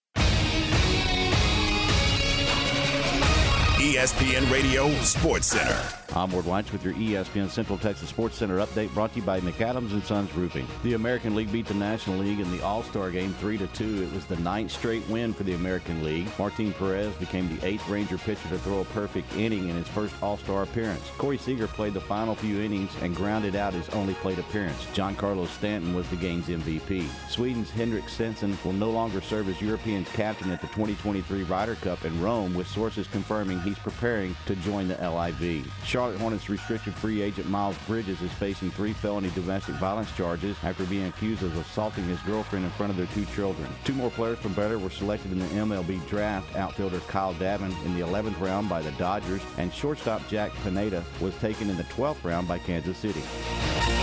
[3.87, 5.81] ESPN Radio Sports Center.
[6.17, 9.39] I'm Ward Weitz with your ESPN Central Texas Sports Center update brought to you by
[9.39, 10.67] McAdams and Sons Roofing.
[10.83, 14.03] The American League beat the National League in the All-Star game 3 to 2.
[14.05, 16.27] It was the ninth straight win for the American League.
[16.39, 20.15] Martin Perez became the eighth Ranger pitcher to throw a perfect inning in his first
[20.23, 21.09] All-Star appearance.
[21.19, 24.87] Corey Seager played the final few innings and grounded out his only plate appearance.
[24.95, 27.07] Giancarlo Stanton was the game's MVP.
[27.29, 32.05] Sweden's Henrik Stenson will no longer serve as European captain at the 2023 Ryder Cup
[32.05, 35.67] in Rome, with sources confirming preparing to join the LIV.
[35.85, 40.85] Charlotte Hornets restricted free agent Miles Bridges is facing three felony domestic violence charges after
[40.85, 43.69] being accused of assaulting his girlfriend in front of their two children.
[43.85, 46.55] Two more players from Baylor were selected in the MLB draft.
[46.57, 51.35] Outfielder Kyle Nevin in the 11th round by the Dodgers, and shortstop Jack Pineda was
[51.39, 53.23] taken in the 12th round by Kansas City.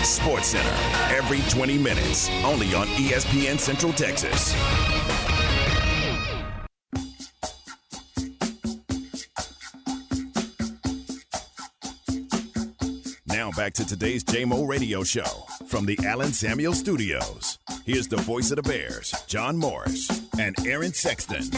[0.04, 0.76] Sports Center,
[1.16, 4.54] every 20 minutes, only on ESPN Central Texas.
[13.64, 17.60] Back to today's JMO radio show from the Allen Samuel Studios.
[17.86, 21.50] Here's the voice of the Bears, John Morris and Aaron Sexton.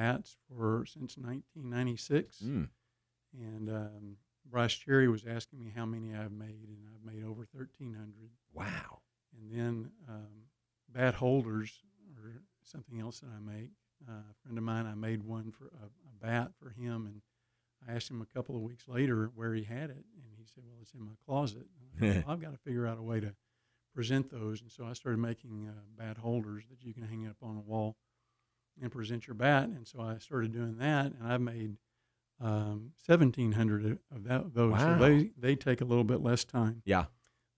[0.00, 2.68] bats for since 1996, Mm.
[3.34, 4.16] and um,
[4.50, 8.30] Bryce Cherry was asking me how many I've made, and I've made over 1,300.
[8.52, 9.02] Wow!
[9.36, 10.46] And then um,
[10.88, 11.82] bat holders
[12.16, 13.70] are something else that I make.
[14.08, 17.20] Uh, a friend of mine, I made one for a, a bat for him, and
[17.86, 20.64] I asked him a couple of weeks later where he had it, and he said,
[20.66, 21.66] "Well, it's in my closet."
[21.98, 23.34] Said, well, I've got to figure out a way to
[23.94, 27.36] present those, and so I started making uh, bat holders that you can hang up
[27.42, 27.96] on a wall
[28.80, 29.64] and present your bat.
[29.68, 31.76] And so I started doing that, and I've made
[32.40, 34.72] um, 1,700 of that, those.
[34.72, 34.98] Wow.
[34.98, 36.82] So they they take a little bit less time.
[36.84, 37.04] Yeah.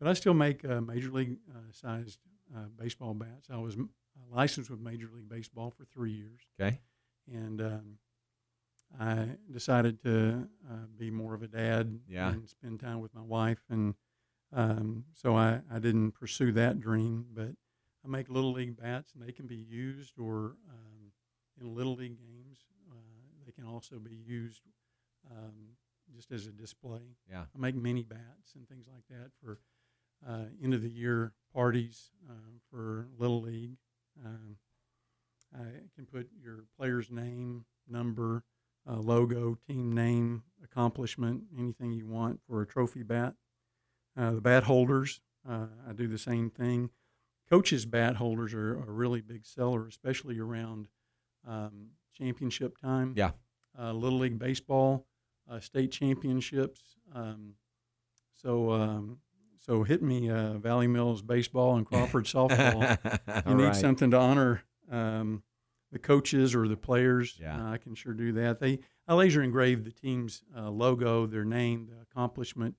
[0.00, 2.18] But I still make uh, major league uh, sized
[2.56, 3.48] uh, baseball bats.
[3.50, 3.90] I was m-
[4.32, 6.40] licensed with Major League Baseball for three years.
[6.60, 6.80] Okay.
[7.32, 7.98] And um,
[8.98, 12.30] I decided to uh, be more of a dad Yeah.
[12.30, 13.60] and spend time with my wife.
[13.70, 13.94] And
[14.52, 17.26] um, so I, I didn't pursue that dream.
[17.32, 17.50] But
[18.04, 20.91] I make little league bats, and they can be used or um,
[21.60, 22.58] in little league games.
[22.90, 22.94] Uh,
[23.44, 24.62] they can also be used
[25.30, 25.76] um,
[26.14, 27.16] just as a display.
[27.30, 27.44] Yeah.
[27.54, 29.58] I make mini bats and things like that for
[30.26, 33.76] uh, end of the year parties uh, for Little League.
[34.24, 34.56] Um,
[35.54, 38.44] I can put your player's name, number,
[38.88, 43.34] uh, logo, team name, accomplishment, anything you want for a trophy bat.
[44.16, 46.90] Uh, the bat holders, uh, I do the same thing.
[47.48, 50.88] Coaches' bat holders are a really big seller, especially around
[51.46, 53.14] um, championship time.
[53.16, 53.30] Yeah.
[53.78, 55.06] Uh, Little League Baseball,
[55.50, 56.80] uh, state championships.
[57.14, 57.54] Um,
[58.34, 59.18] so, um,
[59.58, 62.98] so hit me, uh, Valley Mills baseball and Crawford softball.
[63.46, 63.76] you need right.
[63.76, 65.42] something to honor um,
[65.90, 67.38] the coaches or the players.
[67.40, 67.62] Yeah.
[67.62, 68.58] uh, I can sure do that.
[68.58, 72.76] They I laser engrave the team's uh, logo, their name, the accomplishment,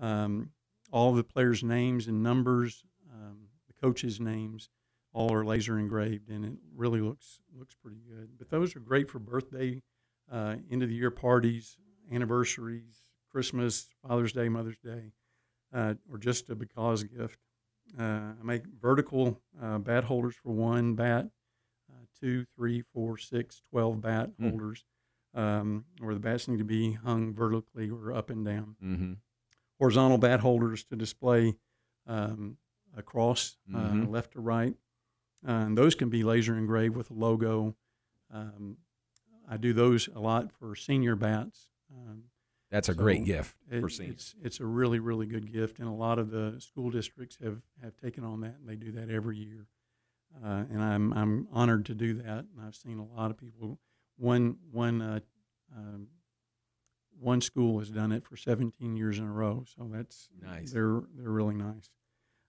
[0.00, 0.50] um,
[0.92, 4.68] all the players' names and numbers, um, the coaches' names,
[5.14, 8.36] all are laser engraved, and it really looks looks pretty good.
[8.38, 9.80] But those are great for birthday,
[10.30, 11.78] uh, end of the year parties,
[12.12, 12.98] anniversaries,
[13.30, 15.12] Christmas, Father's Day, Mother's Day,
[15.72, 17.38] uh, or just a because gift.
[17.98, 21.28] Uh, I make vertical uh, bat holders for one bat,
[21.90, 24.48] uh, two, three, four, six, twelve bat Hmm.
[24.50, 24.84] holders,
[25.34, 28.76] um, where the bats need to be hung vertically or up and down.
[28.82, 29.12] Mm-hmm.
[29.78, 31.54] Horizontal bat holders to display
[32.06, 32.56] um,
[32.96, 34.10] across uh, Mhm.
[34.10, 34.74] left to right,
[35.44, 37.76] and those can be laser engraved with a logo.
[38.32, 38.78] Um,
[39.48, 41.68] I do those a lot for senior bats.
[41.92, 42.24] Um,
[42.70, 44.34] That's a great gift for seniors.
[44.38, 47.60] It's, it's a really, really good gift, and a lot of the school districts have,
[47.82, 49.66] have taken on that, and they do that every year.
[50.44, 53.78] Uh, and I'm I'm honored to do that, and I've seen a lot of people.
[54.16, 55.20] One one uh,
[55.76, 56.08] um,
[57.20, 60.72] one school has done it for 17 years in a row, so that's Nice.
[60.72, 61.90] They're they're really nice.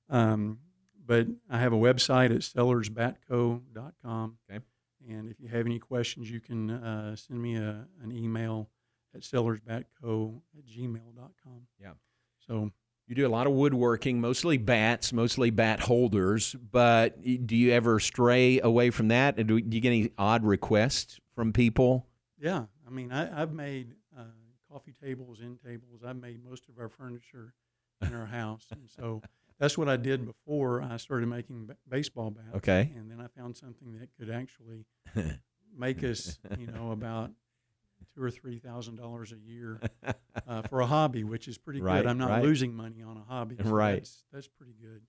[0.09, 0.59] Um,
[1.05, 4.37] but I have a website at sellersbatco.com.
[4.49, 4.63] Okay.
[5.07, 8.69] And if you have any questions, you can uh, send me a, an email
[9.13, 11.61] at sellersbatco at gmail.com.
[11.79, 11.91] Yeah.
[12.47, 12.71] So
[13.07, 16.55] You do a lot of woodworking, mostly bats, mostly bat holders.
[16.71, 19.37] But do you ever stray away from that?
[19.37, 22.07] And do, do you get any odd requests from people?
[22.39, 24.23] Yeah, I mean, I, I've made uh,
[24.71, 26.01] coffee tables, end tables.
[26.05, 27.53] I've made most of our furniture
[28.01, 29.21] in our house, and so
[29.59, 32.55] that's what I did before I started making b- baseball bats.
[32.57, 32.91] Okay.
[32.95, 34.85] and then I found something that could actually
[35.77, 37.31] make us, you know, about
[38.13, 39.81] two or three thousand dollars a year
[40.47, 42.09] uh, for a hobby, which is pretty Right, good.
[42.09, 42.43] I'm not right.
[42.43, 43.95] losing money on a hobby, so Right.
[43.95, 45.01] That's, that's pretty good.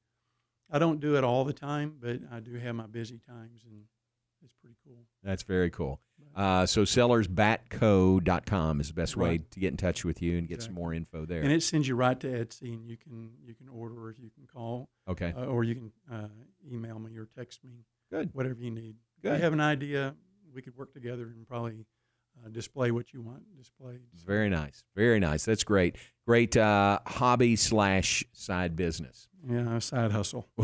[0.71, 3.83] I don't do it all the time, but I do have my busy times, and
[4.47, 5.05] it's pretty cool.
[5.23, 6.01] That's very cool.
[6.35, 10.63] Uh, so sellersbatco.com is the best way to get in touch with you and get
[10.63, 11.41] some more info there.
[11.43, 14.31] And it sends you right to Etsy, and you can you can order, or you
[14.31, 15.33] can call, Okay.
[15.37, 16.29] uh, or you can uh,
[16.71, 17.85] email me or text me.
[18.13, 18.31] Good.
[18.35, 18.97] whatever you need.
[19.17, 19.37] If Good.
[19.39, 20.15] you have an idea,
[20.55, 21.87] we could work together and probably
[22.45, 24.01] uh, display what you want displayed.
[24.25, 24.85] Very nice.
[24.95, 25.45] Very nice.
[25.45, 25.97] That's great.
[26.27, 29.27] Great uh, hobby slash side business.
[29.49, 30.49] Yeah, a side hustle.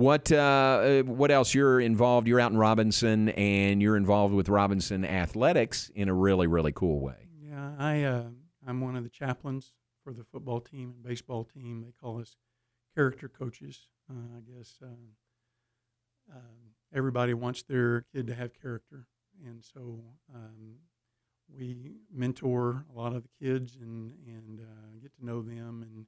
[0.00, 1.54] what uh, uh, what else?
[1.54, 2.26] You're involved.
[2.26, 7.00] You're out in Robinson, and you're involved with Robinson Athletics in a really really cool
[7.00, 7.28] way.
[7.38, 8.24] Yeah, I uh,
[8.66, 11.82] I'm one of the chaplains for the football team and baseball team.
[11.84, 12.36] They call us
[12.96, 13.88] character coaches.
[14.10, 14.86] Uh, I guess uh,
[16.34, 19.06] um, everybody wants their kid to have character,
[19.44, 20.00] and so
[20.34, 20.76] um,
[21.54, 26.06] we mentor a lot of the kids and and uh, get to know them and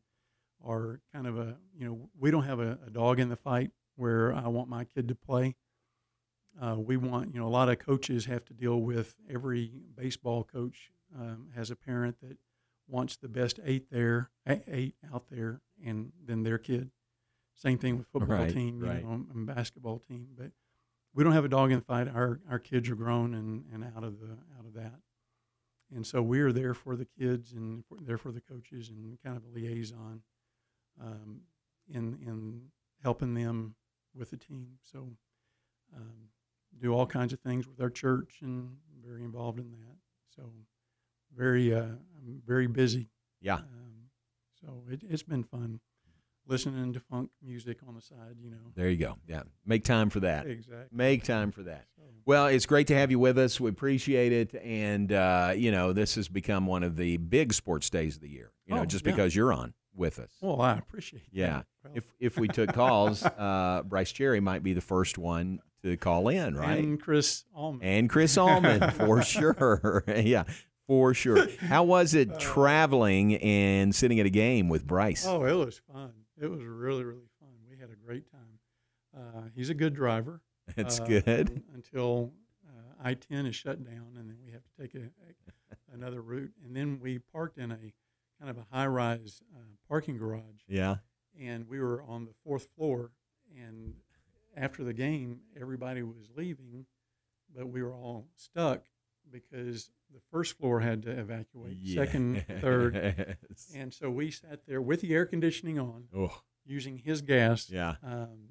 [0.64, 3.70] are kind of a you know we don't have a, a dog in the fight
[3.97, 5.57] where I want my kid to play.
[6.61, 10.45] Uh, we want you know a lot of coaches have to deal with every baseball
[10.45, 12.36] coach um, has a parent that
[12.88, 16.90] wants the best eight there eight out there and then their kid.
[17.55, 19.03] Same thing with football Right, team, you right.
[19.05, 20.28] know, and basketball team.
[20.36, 20.51] But
[21.14, 22.09] we don't have a dog in the fight.
[22.09, 25.01] Our our kids are grown and, and out of the out of that.
[25.95, 29.18] And so we are there for the kids and for, there for the coaches and
[29.24, 30.22] kind of a liaison
[31.01, 31.40] um,
[31.88, 32.62] in in
[33.03, 33.74] helping them
[34.16, 34.78] with the team.
[34.82, 35.08] So
[35.96, 36.28] um,
[36.80, 38.70] do all kinds of things with our church and
[39.04, 39.96] very involved in that.
[40.34, 40.50] So
[41.36, 43.08] very uh, I'm very busy.
[43.40, 43.56] Yeah.
[43.56, 44.10] Um,
[44.60, 45.80] so it, it's been fun
[46.46, 48.36] listening to funk music on the side.
[48.42, 48.56] You know.
[48.74, 49.16] There you go.
[49.26, 49.42] Yeah.
[49.66, 50.46] Make time for that.
[50.46, 50.86] Exactly.
[50.90, 51.86] Make time for that.
[52.24, 53.58] Well, it's great to have you with us.
[53.58, 54.54] We appreciate it.
[54.62, 58.28] And, uh, you know, this has become one of the big sports days of the
[58.28, 59.10] year, you know, Oh, just yeah.
[59.10, 60.30] because you're on with us.
[60.40, 61.22] Well, I appreciate.
[61.32, 61.62] Yeah.
[61.82, 61.93] that.
[61.95, 66.28] If, if we took calls, uh, Bryce Cherry might be the first one to call
[66.28, 66.78] in, right?
[66.78, 67.82] And Chris Allman.
[67.82, 70.05] And Chris Allman, for sure.
[70.16, 70.45] yeah,
[70.86, 71.49] for sure.
[71.61, 75.26] How was it traveling and sitting at a game with Bryce?
[75.26, 76.12] Oh, it was fun.
[76.40, 77.51] It was really, really fun.
[77.68, 78.59] We had a great time.
[79.16, 80.40] Uh, he's a good driver.
[80.76, 81.62] That's uh, good.
[81.74, 82.32] Until
[82.66, 86.22] uh, I 10 is shut down, and then we have to take a, a, another
[86.22, 86.53] route.
[86.64, 87.78] And then we parked in a
[88.43, 90.62] kind of a high rise uh, parking garage.
[90.68, 90.97] Yeah.
[91.40, 93.12] And we were on the fourth floor.
[93.57, 93.95] And
[94.57, 96.86] after the game, everybody was leaving,
[97.55, 98.82] but we were all stuck
[99.30, 102.95] because the first floor had to evacuate, second, third.
[103.49, 103.72] Yes.
[103.74, 106.43] And so we sat there with the air conditioning on, Oh.
[106.64, 107.95] using using his gas Yeah.
[108.03, 108.49] um,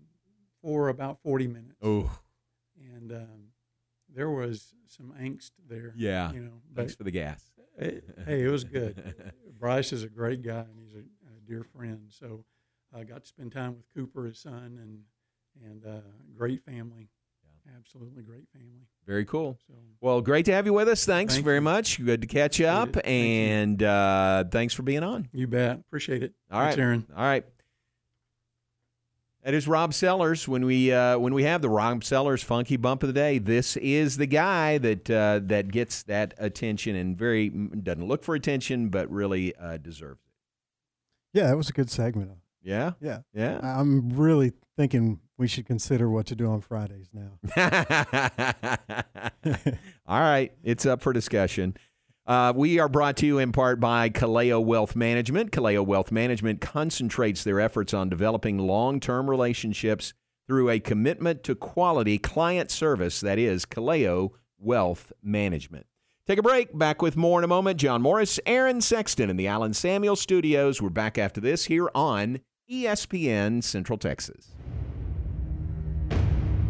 [0.61, 1.75] for about 40 minutes.
[1.81, 2.09] Oh.
[2.95, 3.49] And um,
[4.13, 5.93] there was some angst there.
[5.97, 6.31] Yeah.
[6.31, 7.50] You know, Thanks for the gas.
[7.81, 9.33] It, hey, it was good.
[9.59, 12.05] Bryce is a great guy and he's a, a dear friend.
[12.09, 12.45] So
[12.95, 14.99] I got to spend time with Cooper, his son, and
[15.67, 16.01] and uh,
[16.37, 17.09] great family.
[17.77, 18.87] Absolutely great family.
[19.05, 19.57] Very cool.
[19.99, 21.05] Well, great to have you with us.
[21.05, 22.03] Thanks Thank very much.
[22.03, 25.29] Good to catch up, and uh, thanks for being on.
[25.31, 25.79] You bet.
[25.79, 26.33] Appreciate it.
[26.51, 27.07] All Thanks, right, Aaron.
[27.15, 27.45] All right.
[29.51, 30.47] That is Rob Sellers.
[30.47, 33.75] When we uh, when we have the Rob Sellers Funky Bump of the Day, this
[33.75, 38.87] is the guy that uh, that gets that attention and very doesn't look for attention,
[38.87, 41.37] but really uh, deserves it.
[41.37, 42.31] Yeah, that was a good segment.
[42.63, 43.23] Yeah, Yeah.
[43.33, 43.59] yeah.
[43.61, 47.31] I'm really thinking we should consider what to do on Fridays now.
[50.07, 51.75] All right, it's up for discussion.
[52.25, 55.51] Uh, we are brought to you in part by Kaleo Wealth Management.
[55.51, 60.13] Kaleo Wealth Management concentrates their efforts on developing long term relationships
[60.47, 65.87] through a commitment to quality client service that is Kaleo Wealth Management.
[66.27, 66.77] Take a break.
[66.77, 67.79] Back with more in a moment.
[67.79, 70.81] John Morris, Aaron Sexton in the Allen Samuel Studios.
[70.81, 74.55] We're back after this here on ESPN Central Texas.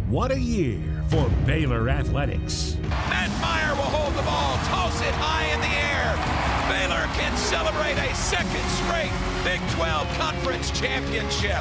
[0.08, 2.76] What a year for Baylor Athletics.
[2.90, 6.16] Matt Meyer will hold the ball, toss it high in the air.
[6.72, 9.12] Baylor can celebrate a second straight
[9.44, 11.60] Big 12 Conference Championship.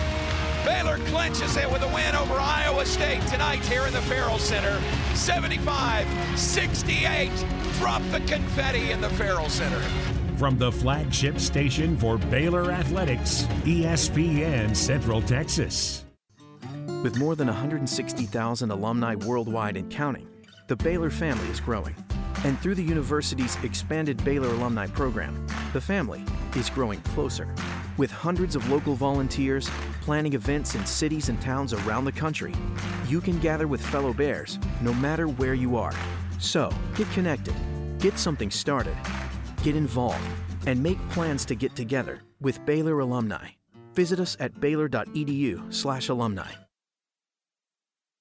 [0.65, 4.81] Baylor clinches it with a win over Iowa State tonight here in the Ferrell Center.
[5.15, 6.07] 75
[6.39, 7.31] 68.
[7.79, 9.81] Drop the confetti in the Ferrell Center.
[10.37, 16.05] From the flagship station for Baylor Athletics, ESPN Central Texas.
[17.03, 20.29] With more than 160,000 alumni worldwide and counting,
[20.69, 21.95] the Baylor family is growing.
[22.45, 26.25] And through the university's expanded Baylor alumni program, the family
[26.57, 27.55] is growing closer.
[27.99, 29.69] With hundreds of local volunteers
[30.01, 32.55] planning events in cities and towns around the country,
[33.07, 35.93] you can gather with fellow Bears no matter where you are.
[36.39, 37.55] So, get connected,
[37.99, 38.97] get something started,
[39.63, 40.27] get involved,
[40.67, 43.49] and make plans to get together with Baylor alumni.
[43.95, 46.70] Visit us at baylor.edu/alumni.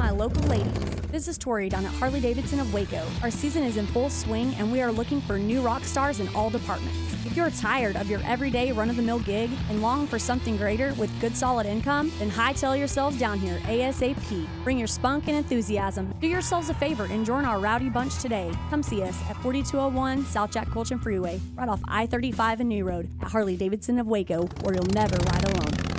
[0.00, 0.72] My local ladies.
[1.12, 3.06] This is Tori down at Harley Davidson of Waco.
[3.22, 6.28] Our season is in full swing and we are looking for new rock stars in
[6.34, 6.96] all departments.
[7.26, 10.56] If you're tired of your everyday run of the mill gig and long for something
[10.56, 14.46] greater with good solid income, then hightail yourselves down here ASAP.
[14.64, 16.14] Bring your spunk and enthusiasm.
[16.18, 18.50] Do yourselves a favor and join our rowdy bunch today.
[18.70, 22.86] Come see us at 4201 South Jack Kultgen Freeway, right off I 35 and New
[22.86, 25.89] Road at Harley Davidson of Waco, where you'll never ride alone.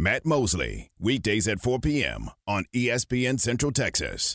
[0.00, 2.30] Matt Mosley, weekdays at 4 p.m.
[2.46, 4.34] on ESPN Central Texas.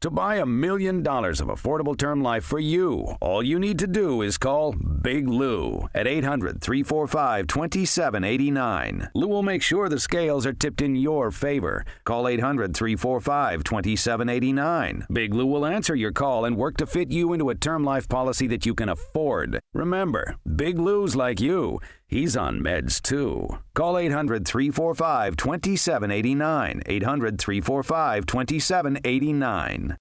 [0.00, 3.86] To buy a million dollars of affordable term life for you, all you need to
[3.86, 9.10] do is call Big Lou at 800 345 2789.
[9.14, 11.84] Lou will make sure the scales are tipped in your favor.
[12.04, 15.06] Call 800 345 2789.
[15.12, 18.08] Big Lou will answer your call and work to fit you into a term life
[18.08, 19.60] policy that you can afford.
[19.74, 21.78] Remember, Big Lou's like you.
[22.10, 23.46] He's on meds too.
[23.72, 26.82] Call 800 345 2789.
[26.84, 29.96] 800 345 2789.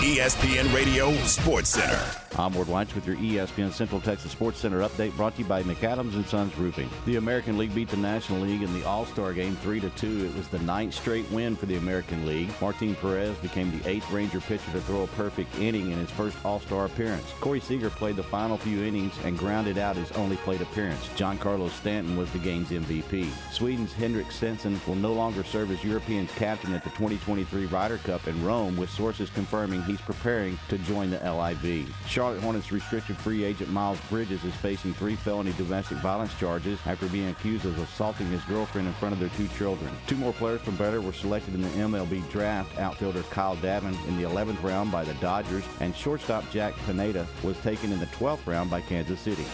[0.00, 2.25] ESPN Radio Sports Center.
[2.38, 5.62] I'm Ward Weitz with your ESPN Central Texas Sports Center update brought to you by
[5.62, 6.90] McAdams and Sons Roofing.
[7.06, 10.26] The American League beat the National League in the All-Star game 3 to 2.
[10.26, 12.50] It was the ninth straight win for the American League.
[12.60, 16.36] Martin Perez became the eighth Ranger pitcher to throw a perfect inning in his first
[16.44, 17.24] All-Star appearance.
[17.40, 21.08] Corey Seager played the final few innings and grounded out his only plate appearance.
[21.16, 23.30] Giancarlo Stanton was the game's MVP.
[23.50, 28.28] Sweden's Henrik Stenson will no longer serve as European captain at the 2023 Ryder Cup
[28.28, 31.88] in Rome, with sources confirming he's preparing to join the LIV.
[32.06, 37.06] Charlotte Hornets restricted free agent Miles Bridges is facing three felony domestic violence charges after
[37.08, 39.90] being accused of assaulting his girlfriend in front of their two children.
[40.06, 42.76] Two more players from Baylor were selected in the MLB draft.
[42.78, 47.56] Outfielder Kyle Nevin in the 11th round by the Dodgers, and shortstop Jack Pineda was
[47.58, 49.44] taken in the 12th round by Kansas City.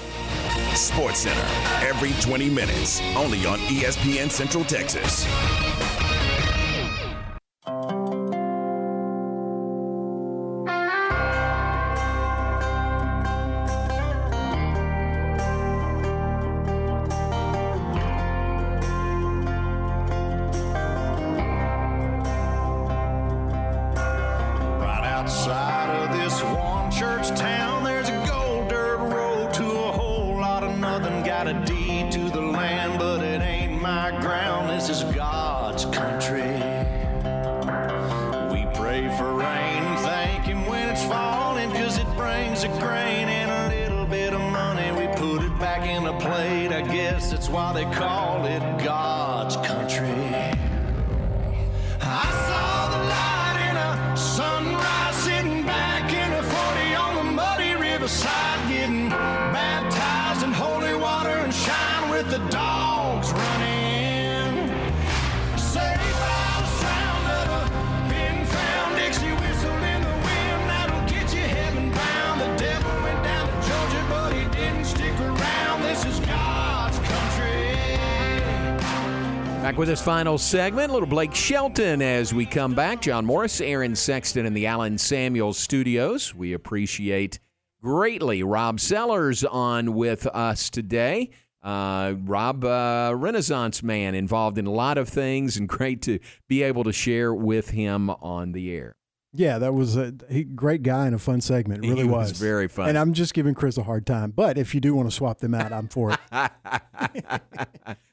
[0.75, 1.47] Sports Center,
[1.87, 5.27] every 20 minutes, only on ESPN Central Texas.
[80.03, 83.00] Final segment, little Blake Shelton as we come back.
[83.00, 86.34] John Morris, Aaron Sexton in the Allen Samuels studios.
[86.34, 87.38] We appreciate
[87.80, 91.30] greatly Rob Sellers on with us today.
[91.62, 96.64] Uh, Rob, uh, Renaissance man, involved in a lot of things, and great to be
[96.64, 98.96] able to share with him on the air.
[99.32, 101.84] Yeah, that was a he, great guy and a fun segment.
[101.84, 102.88] It really He was very fun.
[102.88, 104.32] And I'm just giving Chris a hard time.
[104.32, 106.20] But if you do want to swap them out, I'm for it.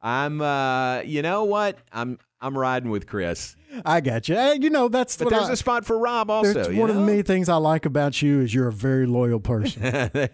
[0.00, 1.78] I'm, uh, you know what?
[1.92, 3.56] I'm, I'm riding with Chris.
[3.84, 4.36] I got you.
[4.36, 6.72] Hey, you know that's But there's I- a spot for Rob also.
[6.74, 7.06] One of the know?
[7.06, 9.82] many things I like about you is you're a very loyal person.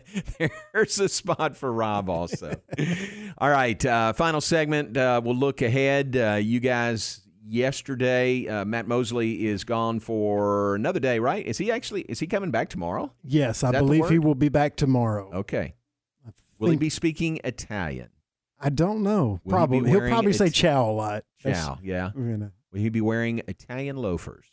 [0.73, 2.55] There's a spot for Rob also.
[3.39, 4.97] All right, uh, final segment.
[4.97, 6.17] Uh, we'll look ahead.
[6.17, 11.45] Uh, you guys, yesterday, uh, Matt Mosley is gone for another day, right?
[11.45, 12.03] Is he actually?
[12.03, 13.13] Is he coming back tomorrow?
[13.25, 15.31] yes, Is I believe he will be back tomorrow.
[15.33, 15.75] Okay.
[16.59, 18.11] Will he be speaking Italian?
[18.65, 19.41] I don't know.
[19.45, 21.25] Will probably he'll wearing probably say ciao a lot.
[21.43, 22.11] That's- Chow, yeah.
[22.17, 22.51] you know.
[22.73, 24.47] Will he be wearing Italian loafers?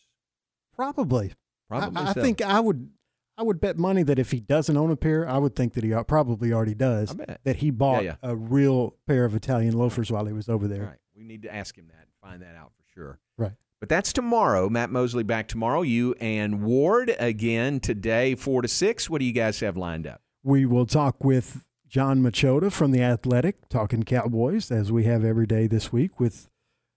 [0.76, 1.34] Probably.
[1.70, 2.22] Probably I, I so.
[2.22, 2.89] think I would.
[3.38, 5.84] I would bet money that if he doesn't own a pair, I would think that
[5.84, 7.16] he uh, probably already does.
[7.43, 8.16] That he bought yeah.
[8.22, 10.84] a real pair of Italian loafers while he was over there.
[10.84, 10.97] Right.
[11.16, 13.20] We need to ask him that and find that out for sure.
[13.38, 13.53] Right.
[13.80, 14.70] But that's tomorrow.
[14.70, 15.82] Matt Mosley back tomorrow.
[15.82, 19.09] You and Ward again today, four to six.
[19.09, 20.22] What do you guys have lined up?
[20.43, 25.45] We will talk with Jon Machota from the Athletic, talking Cowboys as we have every
[25.45, 26.47] day this week with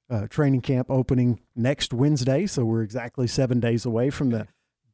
[0.09, 2.47] uh, training camp opening next Wednesday.
[2.47, 4.47] So we're exactly seven days away from the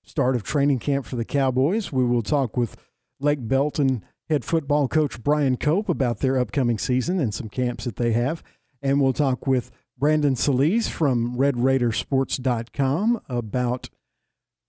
[0.03, 1.93] start of training camp for the Cowboys.
[1.93, 2.79] We will talk with
[3.21, 7.97] Lake Belton head football coach Brian Cope about their upcoming season and some camps that
[7.97, 8.43] they have.
[8.81, 13.91] And we'll talk with Brandon Soliz from RedRaidersports.com about.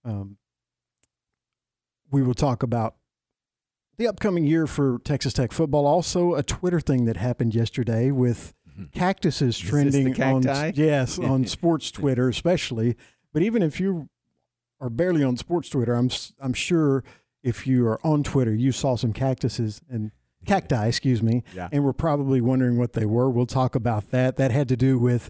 [0.04, 0.36] Um,
[2.10, 2.96] we will talk about
[3.98, 5.86] the upcoming year for Texas Tech football.
[5.86, 8.54] Also, a Twitter thing that happened yesterday with
[8.94, 9.84] cactuses Mm-hmm.
[9.86, 12.96] this trending on yes on sports Twitter, especially.
[13.32, 14.08] But even if you
[14.80, 17.04] are barely on sports Twitter, I'm I'm sure
[17.42, 20.10] if you are on Twitter, you saw some cactuses and
[20.46, 21.68] cacti, excuse me, Yeah.
[21.70, 23.28] and we're probably wondering what they were.
[23.30, 24.36] We'll talk about that.
[24.36, 25.28] That had to do with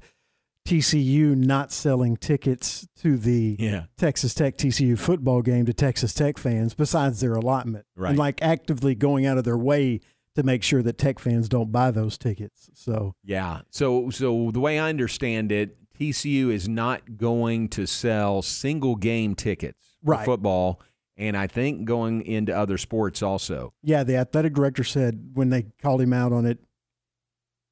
[0.67, 3.85] TCU not selling tickets to the Yeah.
[3.97, 7.85] Texas Tech TCU football game to Texas Tech fans besides their allotment.
[7.97, 8.11] Right.
[8.11, 10.01] And like actively going out of their way
[10.35, 12.71] to make sure that Tech fans don't buy those tickets.
[12.75, 13.63] So Yeah.
[13.71, 19.35] So so the way I understand it, TCU is not going to sell single game
[19.35, 20.81] tickets for football,
[21.17, 23.73] and I think going into other sports also.
[23.83, 26.59] yeah, the athletic director said when they called him out on it,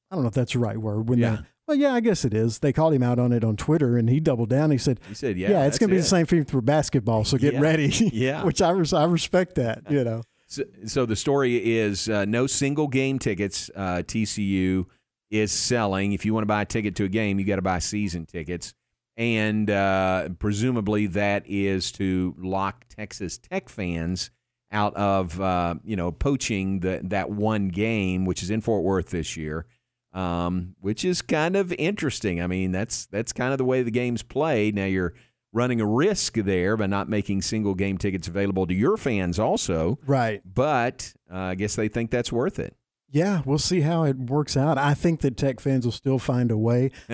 [0.09, 1.09] I don't know if that's the right word.
[1.09, 1.37] When Yeah.
[1.37, 1.41] they,
[1.71, 2.59] well, yeah, I guess it is.
[2.59, 4.71] They called him out on it on Twitter, and he doubled down.
[4.71, 6.61] He said, He said, "Yeah, yeah, it's going to be it." the same thing for
[6.61, 7.23] basketball.
[7.23, 7.59] So get Yeah.
[7.61, 8.43] ready." Yeah.
[8.43, 9.89] which I res- I respect that.
[9.89, 13.71] You know, So, so the story is uh, no single game tickets.
[13.73, 14.85] Uh, TCU
[15.29, 16.11] is selling.
[16.11, 18.25] If you want to buy a ticket to a game, you got to buy season
[18.25, 18.73] tickets,
[19.15, 24.29] and uh, presumably that is to lock Texas Tech fans
[24.73, 29.09] out of uh, you know poaching the, that one game, which is in Fort Worth
[29.09, 29.65] this year.
[30.13, 32.41] Um, which is kind of interesting.
[32.41, 34.75] I mean, that's that's kind of the way the game's played.
[34.75, 35.13] Now you're
[35.53, 39.99] running a risk there by not making single game tickets available to your fans also.
[40.05, 40.41] right?
[40.45, 42.75] But uh, I guess they think that's worth it.
[43.13, 44.77] Yeah, we'll see how it works out.
[44.77, 46.91] I think that Tech fans will still find a way.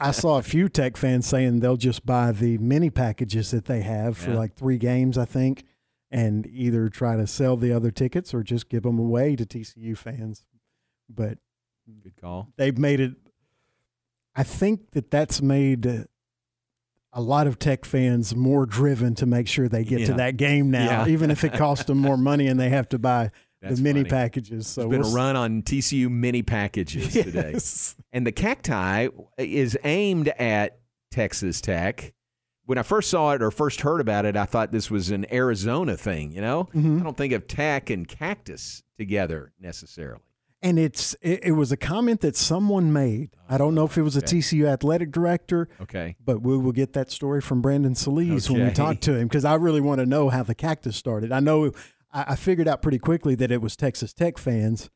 [0.00, 3.80] I saw a few Tech fans saying they'll just buy the mini packages that they
[3.82, 4.38] have for Yeah.
[4.38, 5.64] like three games, I think,
[6.08, 9.96] and either try to sell the other tickets or just give them away to TCU
[9.98, 10.44] fans.
[11.08, 11.38] But
[12.02, 12.48] Good call.
[12.56, 13.12] they've made it.
[14.34, 16.06] I think that that's made
[17.12, 20.70] a lot of Tech fans more driven to make sure they get to that game
[20.70, 21.08] now, Yeah.
[21.08, 24.00] even if it costs them more money and they have to buy That's the mini
[24.00, 24.10] funny.
[24.10, 24.66] packages.
[24.68, 27.56] So There's been we'll a run on TCU mini packages today.
[28.12, 30.78] And the cacti is aimed at
[31.10, 32.14] Texas Tech.
[32.66, 35.26] When I first saw it or first heard about it, I thought this was an
[35.34, 36.68] Arizona thing, you know?
[36.72, 37.00] Mhm.
[37.00, 40.22] I don't think of tech and cactus together necessarily.
[40.62, 43.30] And it's it, it was a comment that someone made.
[43.48, 44.38] I don't know if it was a Okay.
[44.38, 46.16] TCU athletic director, Okay.
[46.22, 49.44] but we will get that story from Brandon Soliz when we talk to him because
[49.46, 51.32] I really want to know how the cactus started.
[51.32, 51.72] I know
[52.12, 54.90] I, I figured out pretty quickly that it was Texas Tech fans,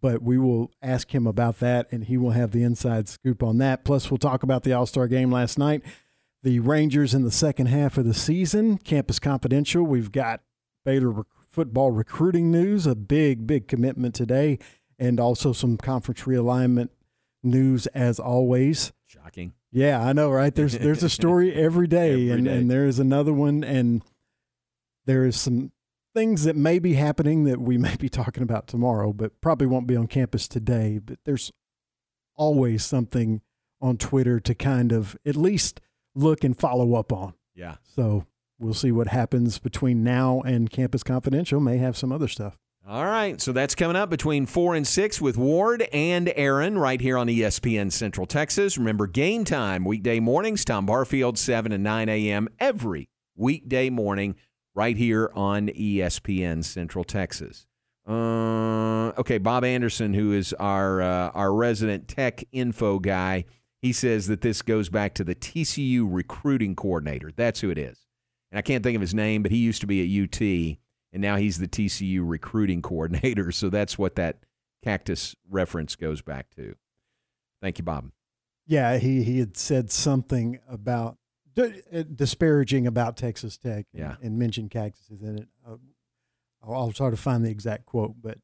[0.00, 3.58] but we will ask him about that, and he will have the inside scoop on
[3.58, 3.84] that.
[3.84, 5.82] Plus, we'll talk about the All Star game last night,
[6.42, 9.84] the Rangers in the second half of the season, Campus Confidential.
[9.84, 10.40] We've got
[10.84, 14.58] Baylor rec- football recruiting news, a big, big commitment today,
[14.98, 16.88] and also some conference realignment
[17.42, 18.92] news as always.
[19.06, 19.52] Shocking.
[19.70, 20.54] Yeah, I know, right?
[20.54, 22.56] There's there's a story every day, Every and, day.
[22.56, 24.02] and there is another one, and
[25.04, 25.72] there is some
[26.14, 29.86] things that may be happening that we may be talking about tomorrow, but probably won't
[29.86, 30.98] be on campus today.
[31.04, 31.52] But there's
[32.36, 33.40] always something
[33.80, 35.80] on Twitter to kind of at least
[36.14, 37.34] look and follow up on.
[37.54, 37.76] Yeah.
[37.82, 38.26] So
[38.58, 41.60] we'll see what happens between now and Campus Confidential.
[41.60, 42.58] May have some other stuff.
[42.86, 47.00] All right, so that's coming up between 4 and 6 with Ward and Aaron right
[47.00, 48.76] here on ESPN Central Texas.
[48.76, 52.46] Remember, game time, weekday mornings, Tom Barfield, 7 and 9 a.m.
[52.60, 54.34] every weekday morning
[54.74, 57.66] right here on ESPN Central Texas.
[58.06, 63.46] Uh, okay, Bob Anderson, who is our, uh, our resident tech info guy,
[63.80, 67.30] He says that this goes back to the TCU recruiting coordinator.
[67.34, 68.04] That's who it is.
[68.52, 70.78] And I can't think of his name, but he used to be at UT,
[71.14, 73.50] and now he's the TCU recruiting coordinator.
[73.52, 74.40] So that's what that
[74.82, 76.74] cactus reference goes back to.
[77.62, 78.10] Thank you, Bob.
[78.66, 81.16] Yeah, he he had said something about
[81.56, 81.68] uh,
[82.14, 83.86] disparaging about Texas Tech.
[83.92, 84.16] And, Yeah.
[84.20, 85.48] and mentioned cactuses in it.
[85.66, 85.76] Uh,
[86.62, 88.38] I'll, I'll try to find the exact quote, but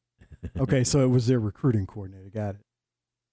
[0.57, 0.83] okay.
[0.83, 2.29] so it was their recruiting coordinator.
[2.33, 2.61] Got it.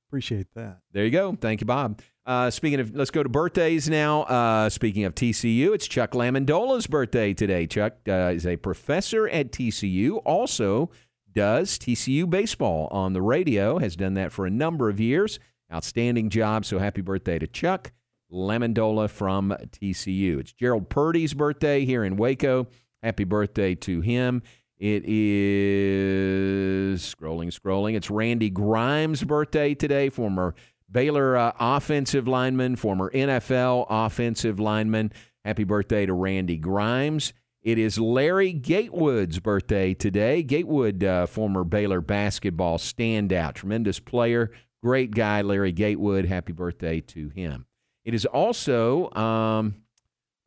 [0.09, 0.79] Appreciate that.
[0.93, 1.37] There you go.
[1.39, 2.01] Thank you, Bob.
[2.29, 4.25] Uh, speaking of, let's go to birthdays now.
[4.25, 7.67] Uh, speaking of TCU, it's Chuck Lamandola's birthday today.
[7.67, 10.91] Chuck uh, is a professor at TCU, also
[11.33, 15.39] does TCU baseball on the radio, has done that for a number of years.
[15.73, 16.67] Outstanding job.
[16.67, 17.93] So happy birthday to Chuck
[18.31, 20.41] Lamandola from TCU.
[20.41, 22.67] It's Gerald Purdy's birthday here in Waco.
[23.03, 24.43] Happy birthday to him.
[24.77, 27.97] It is scrolling, scrolling.
[27.97, 30.55] It's Randy Grimes' birthday today, former
[30.91, 35.13] Baylor uh, offensive lineman, former NFL offensive lineman.
[35.45, 37.33] Happy birthday to Randy Grimes.
[37.63, 40.43] It is Larry Gatewood's birthday today.
[40.43, 46.25] Gatewood, uh, former Baylor basketball standout, tremendous player, great guy, Larry Gatewood.
[46.25, 47.67] Happy birthday to him.
[48.05, 49.75] It is also, um,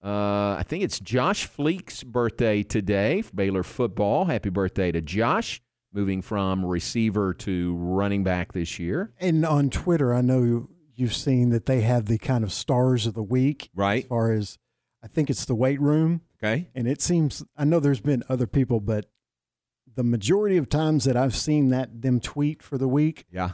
[0.03, 4.25] uh, I think it's Josh Fleeks' birthday today, Baylor football.
[4.25, 5.61] Happy birthday to Josh,
[5.93, 9.11] moving from receiver to running back this year.
[9.19, 13.13] And on Twitter, I know you've seen that they have the kind of stars of
[13.13, 14.03] the week, right?
[14.03, 14.57] As far as
[15.03, 16.21] I think it's the weight room.
[16.43, 16.69] Okay.
[16.73, 19.05] And it seems I know there's been other people, but
[19.93, 23.51] the majority of times that I've seen that them tweet for the week, yeah,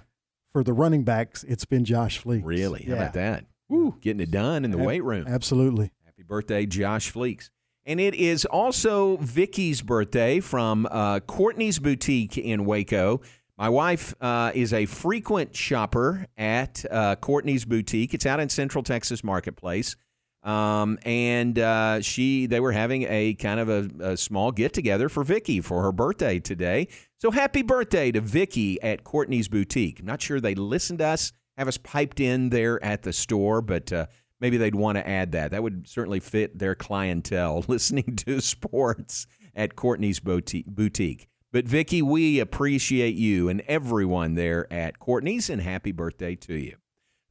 [0.52, 2.42] for the running backs, it's been Josh Fleek.
[2.46, 2.84] Really?
[2.84, 3.46] How about that?
[3.70, 5.26] Woo, getting it done in the Ab- weight room.
[5.28, 5.92] Absolutely.
[6.06, 7.50] Happy birthday, Josh Fleeks.
[7.88, 13.22] And it is also Vicky's birthday from uh, Courtney's Boutique in Waco.
[13.58, 18.14] My wife uh, is a frequent shopper at uh, Courtney's Boutique.
[18.14, 19.96] It's out in Central Texas Marketplace.
[20.44, 25.08] Um, and uh, she, they were having a kind of a, a small get together
[25.08, 26.90] for Vicky for her birthday today.
[27.20, 30.02] So happy birthday to Vicky at Courtney's Boutique.
[30.02, 33.62] I'm not sure they listened to us, have us piped in there at the store,
[33.62, 34.08] but uh,
[34.40, 35.52] maybe they'd want to add that.
[35.52, 41.28] That would certainly fit their clientele listening to sports at Courtney's Boutique.
[41.52, 46.76] But Vicky, we appreciate you and everyone there at Courtney's, and happy birthday to you.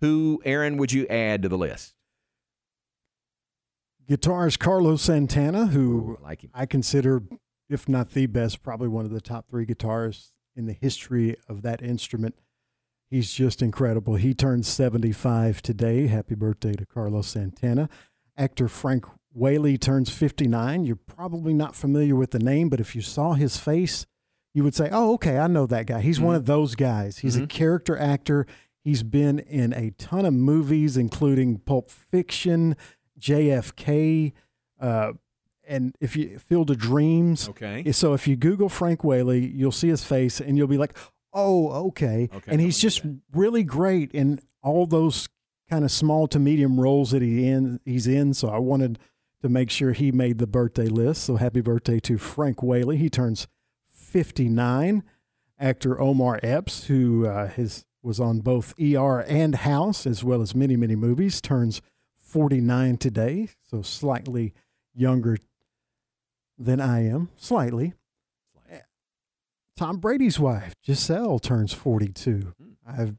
[0.01, 1.95] Who, Aaron, would you add to the list?
[4.09, 6.49] Guitarist Carlos Santana, who oh, like.
[6.55, 7.23] I consider,
[7.69, 11.63] if not the best, probably one of the top three guitarists in the history of
[11.63, 12.37] that instrument.
[13.09, 14.17] He's just incredible.
[14.17, 16.09] He turns 75 today.
[16.09, 17.89] Happy birthday to Carlos Santana.
[18.37, 20.85] Actor Frank Whaley turns 59.
[20.85, 24.07] You're probably not familiar with the name, but if you saw his face,
[24.55, 26.01] you would say, oh, okay, I know that guy.
[26.01, 27.19] He's one of those guys.
[27.19, 28.47] He's a character actor.
[28.83, 32.77] He's been in a ton of movies, including Pulp Fiction,
[33.21, 34.33] JFK,
[34.81, 35.13] uh,
[35.69, 37.49] and if you Field of Dreams.
[37.49, 37.91] Okay.
[37.93, 40.97] So if you Google Frank Whaley, you'll see his face, and you'll be like,
[41.37, 45.29] "Oh, okay." Okay, and he's just really great in all those
[45.71, 48.35] kind of small to medium roles that he in he's in.
[48.35, 48.99] So I wanted
[49.43, 51.25] to make sure he made the birthday list.
[51.25, 52.97] So happy birthday to Frank Whaley.
[52.97, 53.47] He turns
[53.89, 55.05] 59.
[55.59, 60.55] Actor Omar Epps, who uh, his was on both ER and House, as well as
[60.55, 61.81] many many movies, turns
[62.19, 63.49] 49 today.
[63.69, 64.53] So slightly
[64.95, 65.39] younger
[66.59, 67.95] than I am, slightly.
[69.77, 72.55] Tom Brady's wife, Gisele, turns 42.
[72.87, 73.15] I've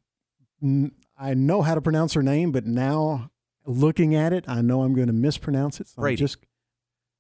[0.61, 3.31] n- I know how to pronounce her name, but now
[3.65, 5.87] looking at it, I know I'm going to mispronounce it.
[5.87, 6.37] So I'm just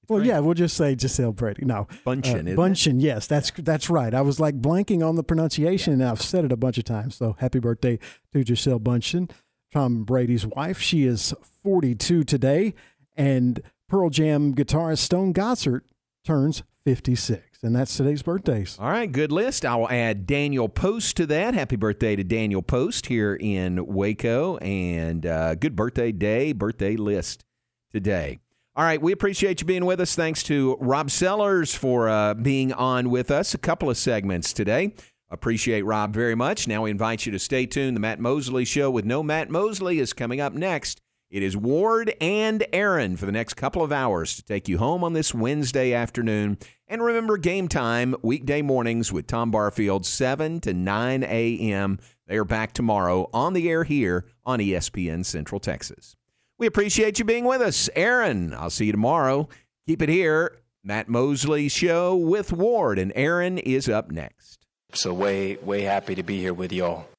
[0.09, 1.65] well, yeah, we'll just say Gisele Brady.
[1.65, 2.55] No, Bündchen, uh, isn't it?
[3.01, 4.13] Yes, that's that's right.
[4.13, 7.15] I was like blanking on the pronunciation, and I've said it a bunch of times.
[7.15, 7.99] So happy birthday
[8.33, 9.29] to Gisele Bündchen,
[9.73, 10.79] Tom Brady's wife.
[10.79, 11.33] She is
[11.63, 12.73] 42 today,
[13.17, 15.81] and Pearl Jam guitarist Stone Gossard
[16.23, 18.77] turns 56, and that's today's birthdays.
[18.79, 19.65] All right, good list.
[19.65, 21.53] I will add Daniel Post to that.
[21.53, 27.45] Happy birthday to Daniel Post here in Waco, and uh, good birthday day, birthday list
[27.91, 28.39] today.
[28.75, 30.15] All right, we appreciate you being with us.
[30.15, 33.55] Thanks to Rob Sellers for uh, being on with us.
[33.55, 34.93] A couple of segments today.
[35.29, 36.67] Appreciate Rob very much.
[36.67, 37.95] Now we invite you to stay tuned.
[37.95, 41.01] The Matt Mosley Show with no Matt Mosley is coming up next.
[41.29, 45.03] It is Ward and Aaron for the next couple of hours to take you home
[45.03, 46.57] on this Wednesday afternoon.
[46.89, 51.99] And remember, game time, weekday mornings with Tom Barfield, 7 to 9 a.m.
[52.27, 56.15] They are back tomorrow on the air here on ESPN Central Texas.
[56.57, 57.89] We appreciate you being with us.
[57.93, 59.49] Aaron, I'll see you tomorrow.
[59.85, 60.59] Keep it here.
[60.81, 64.65] Matt Mosley Show with Ward, and Aaron is up next.
[64.93, 67.09] So way, way happy to be here with y'all.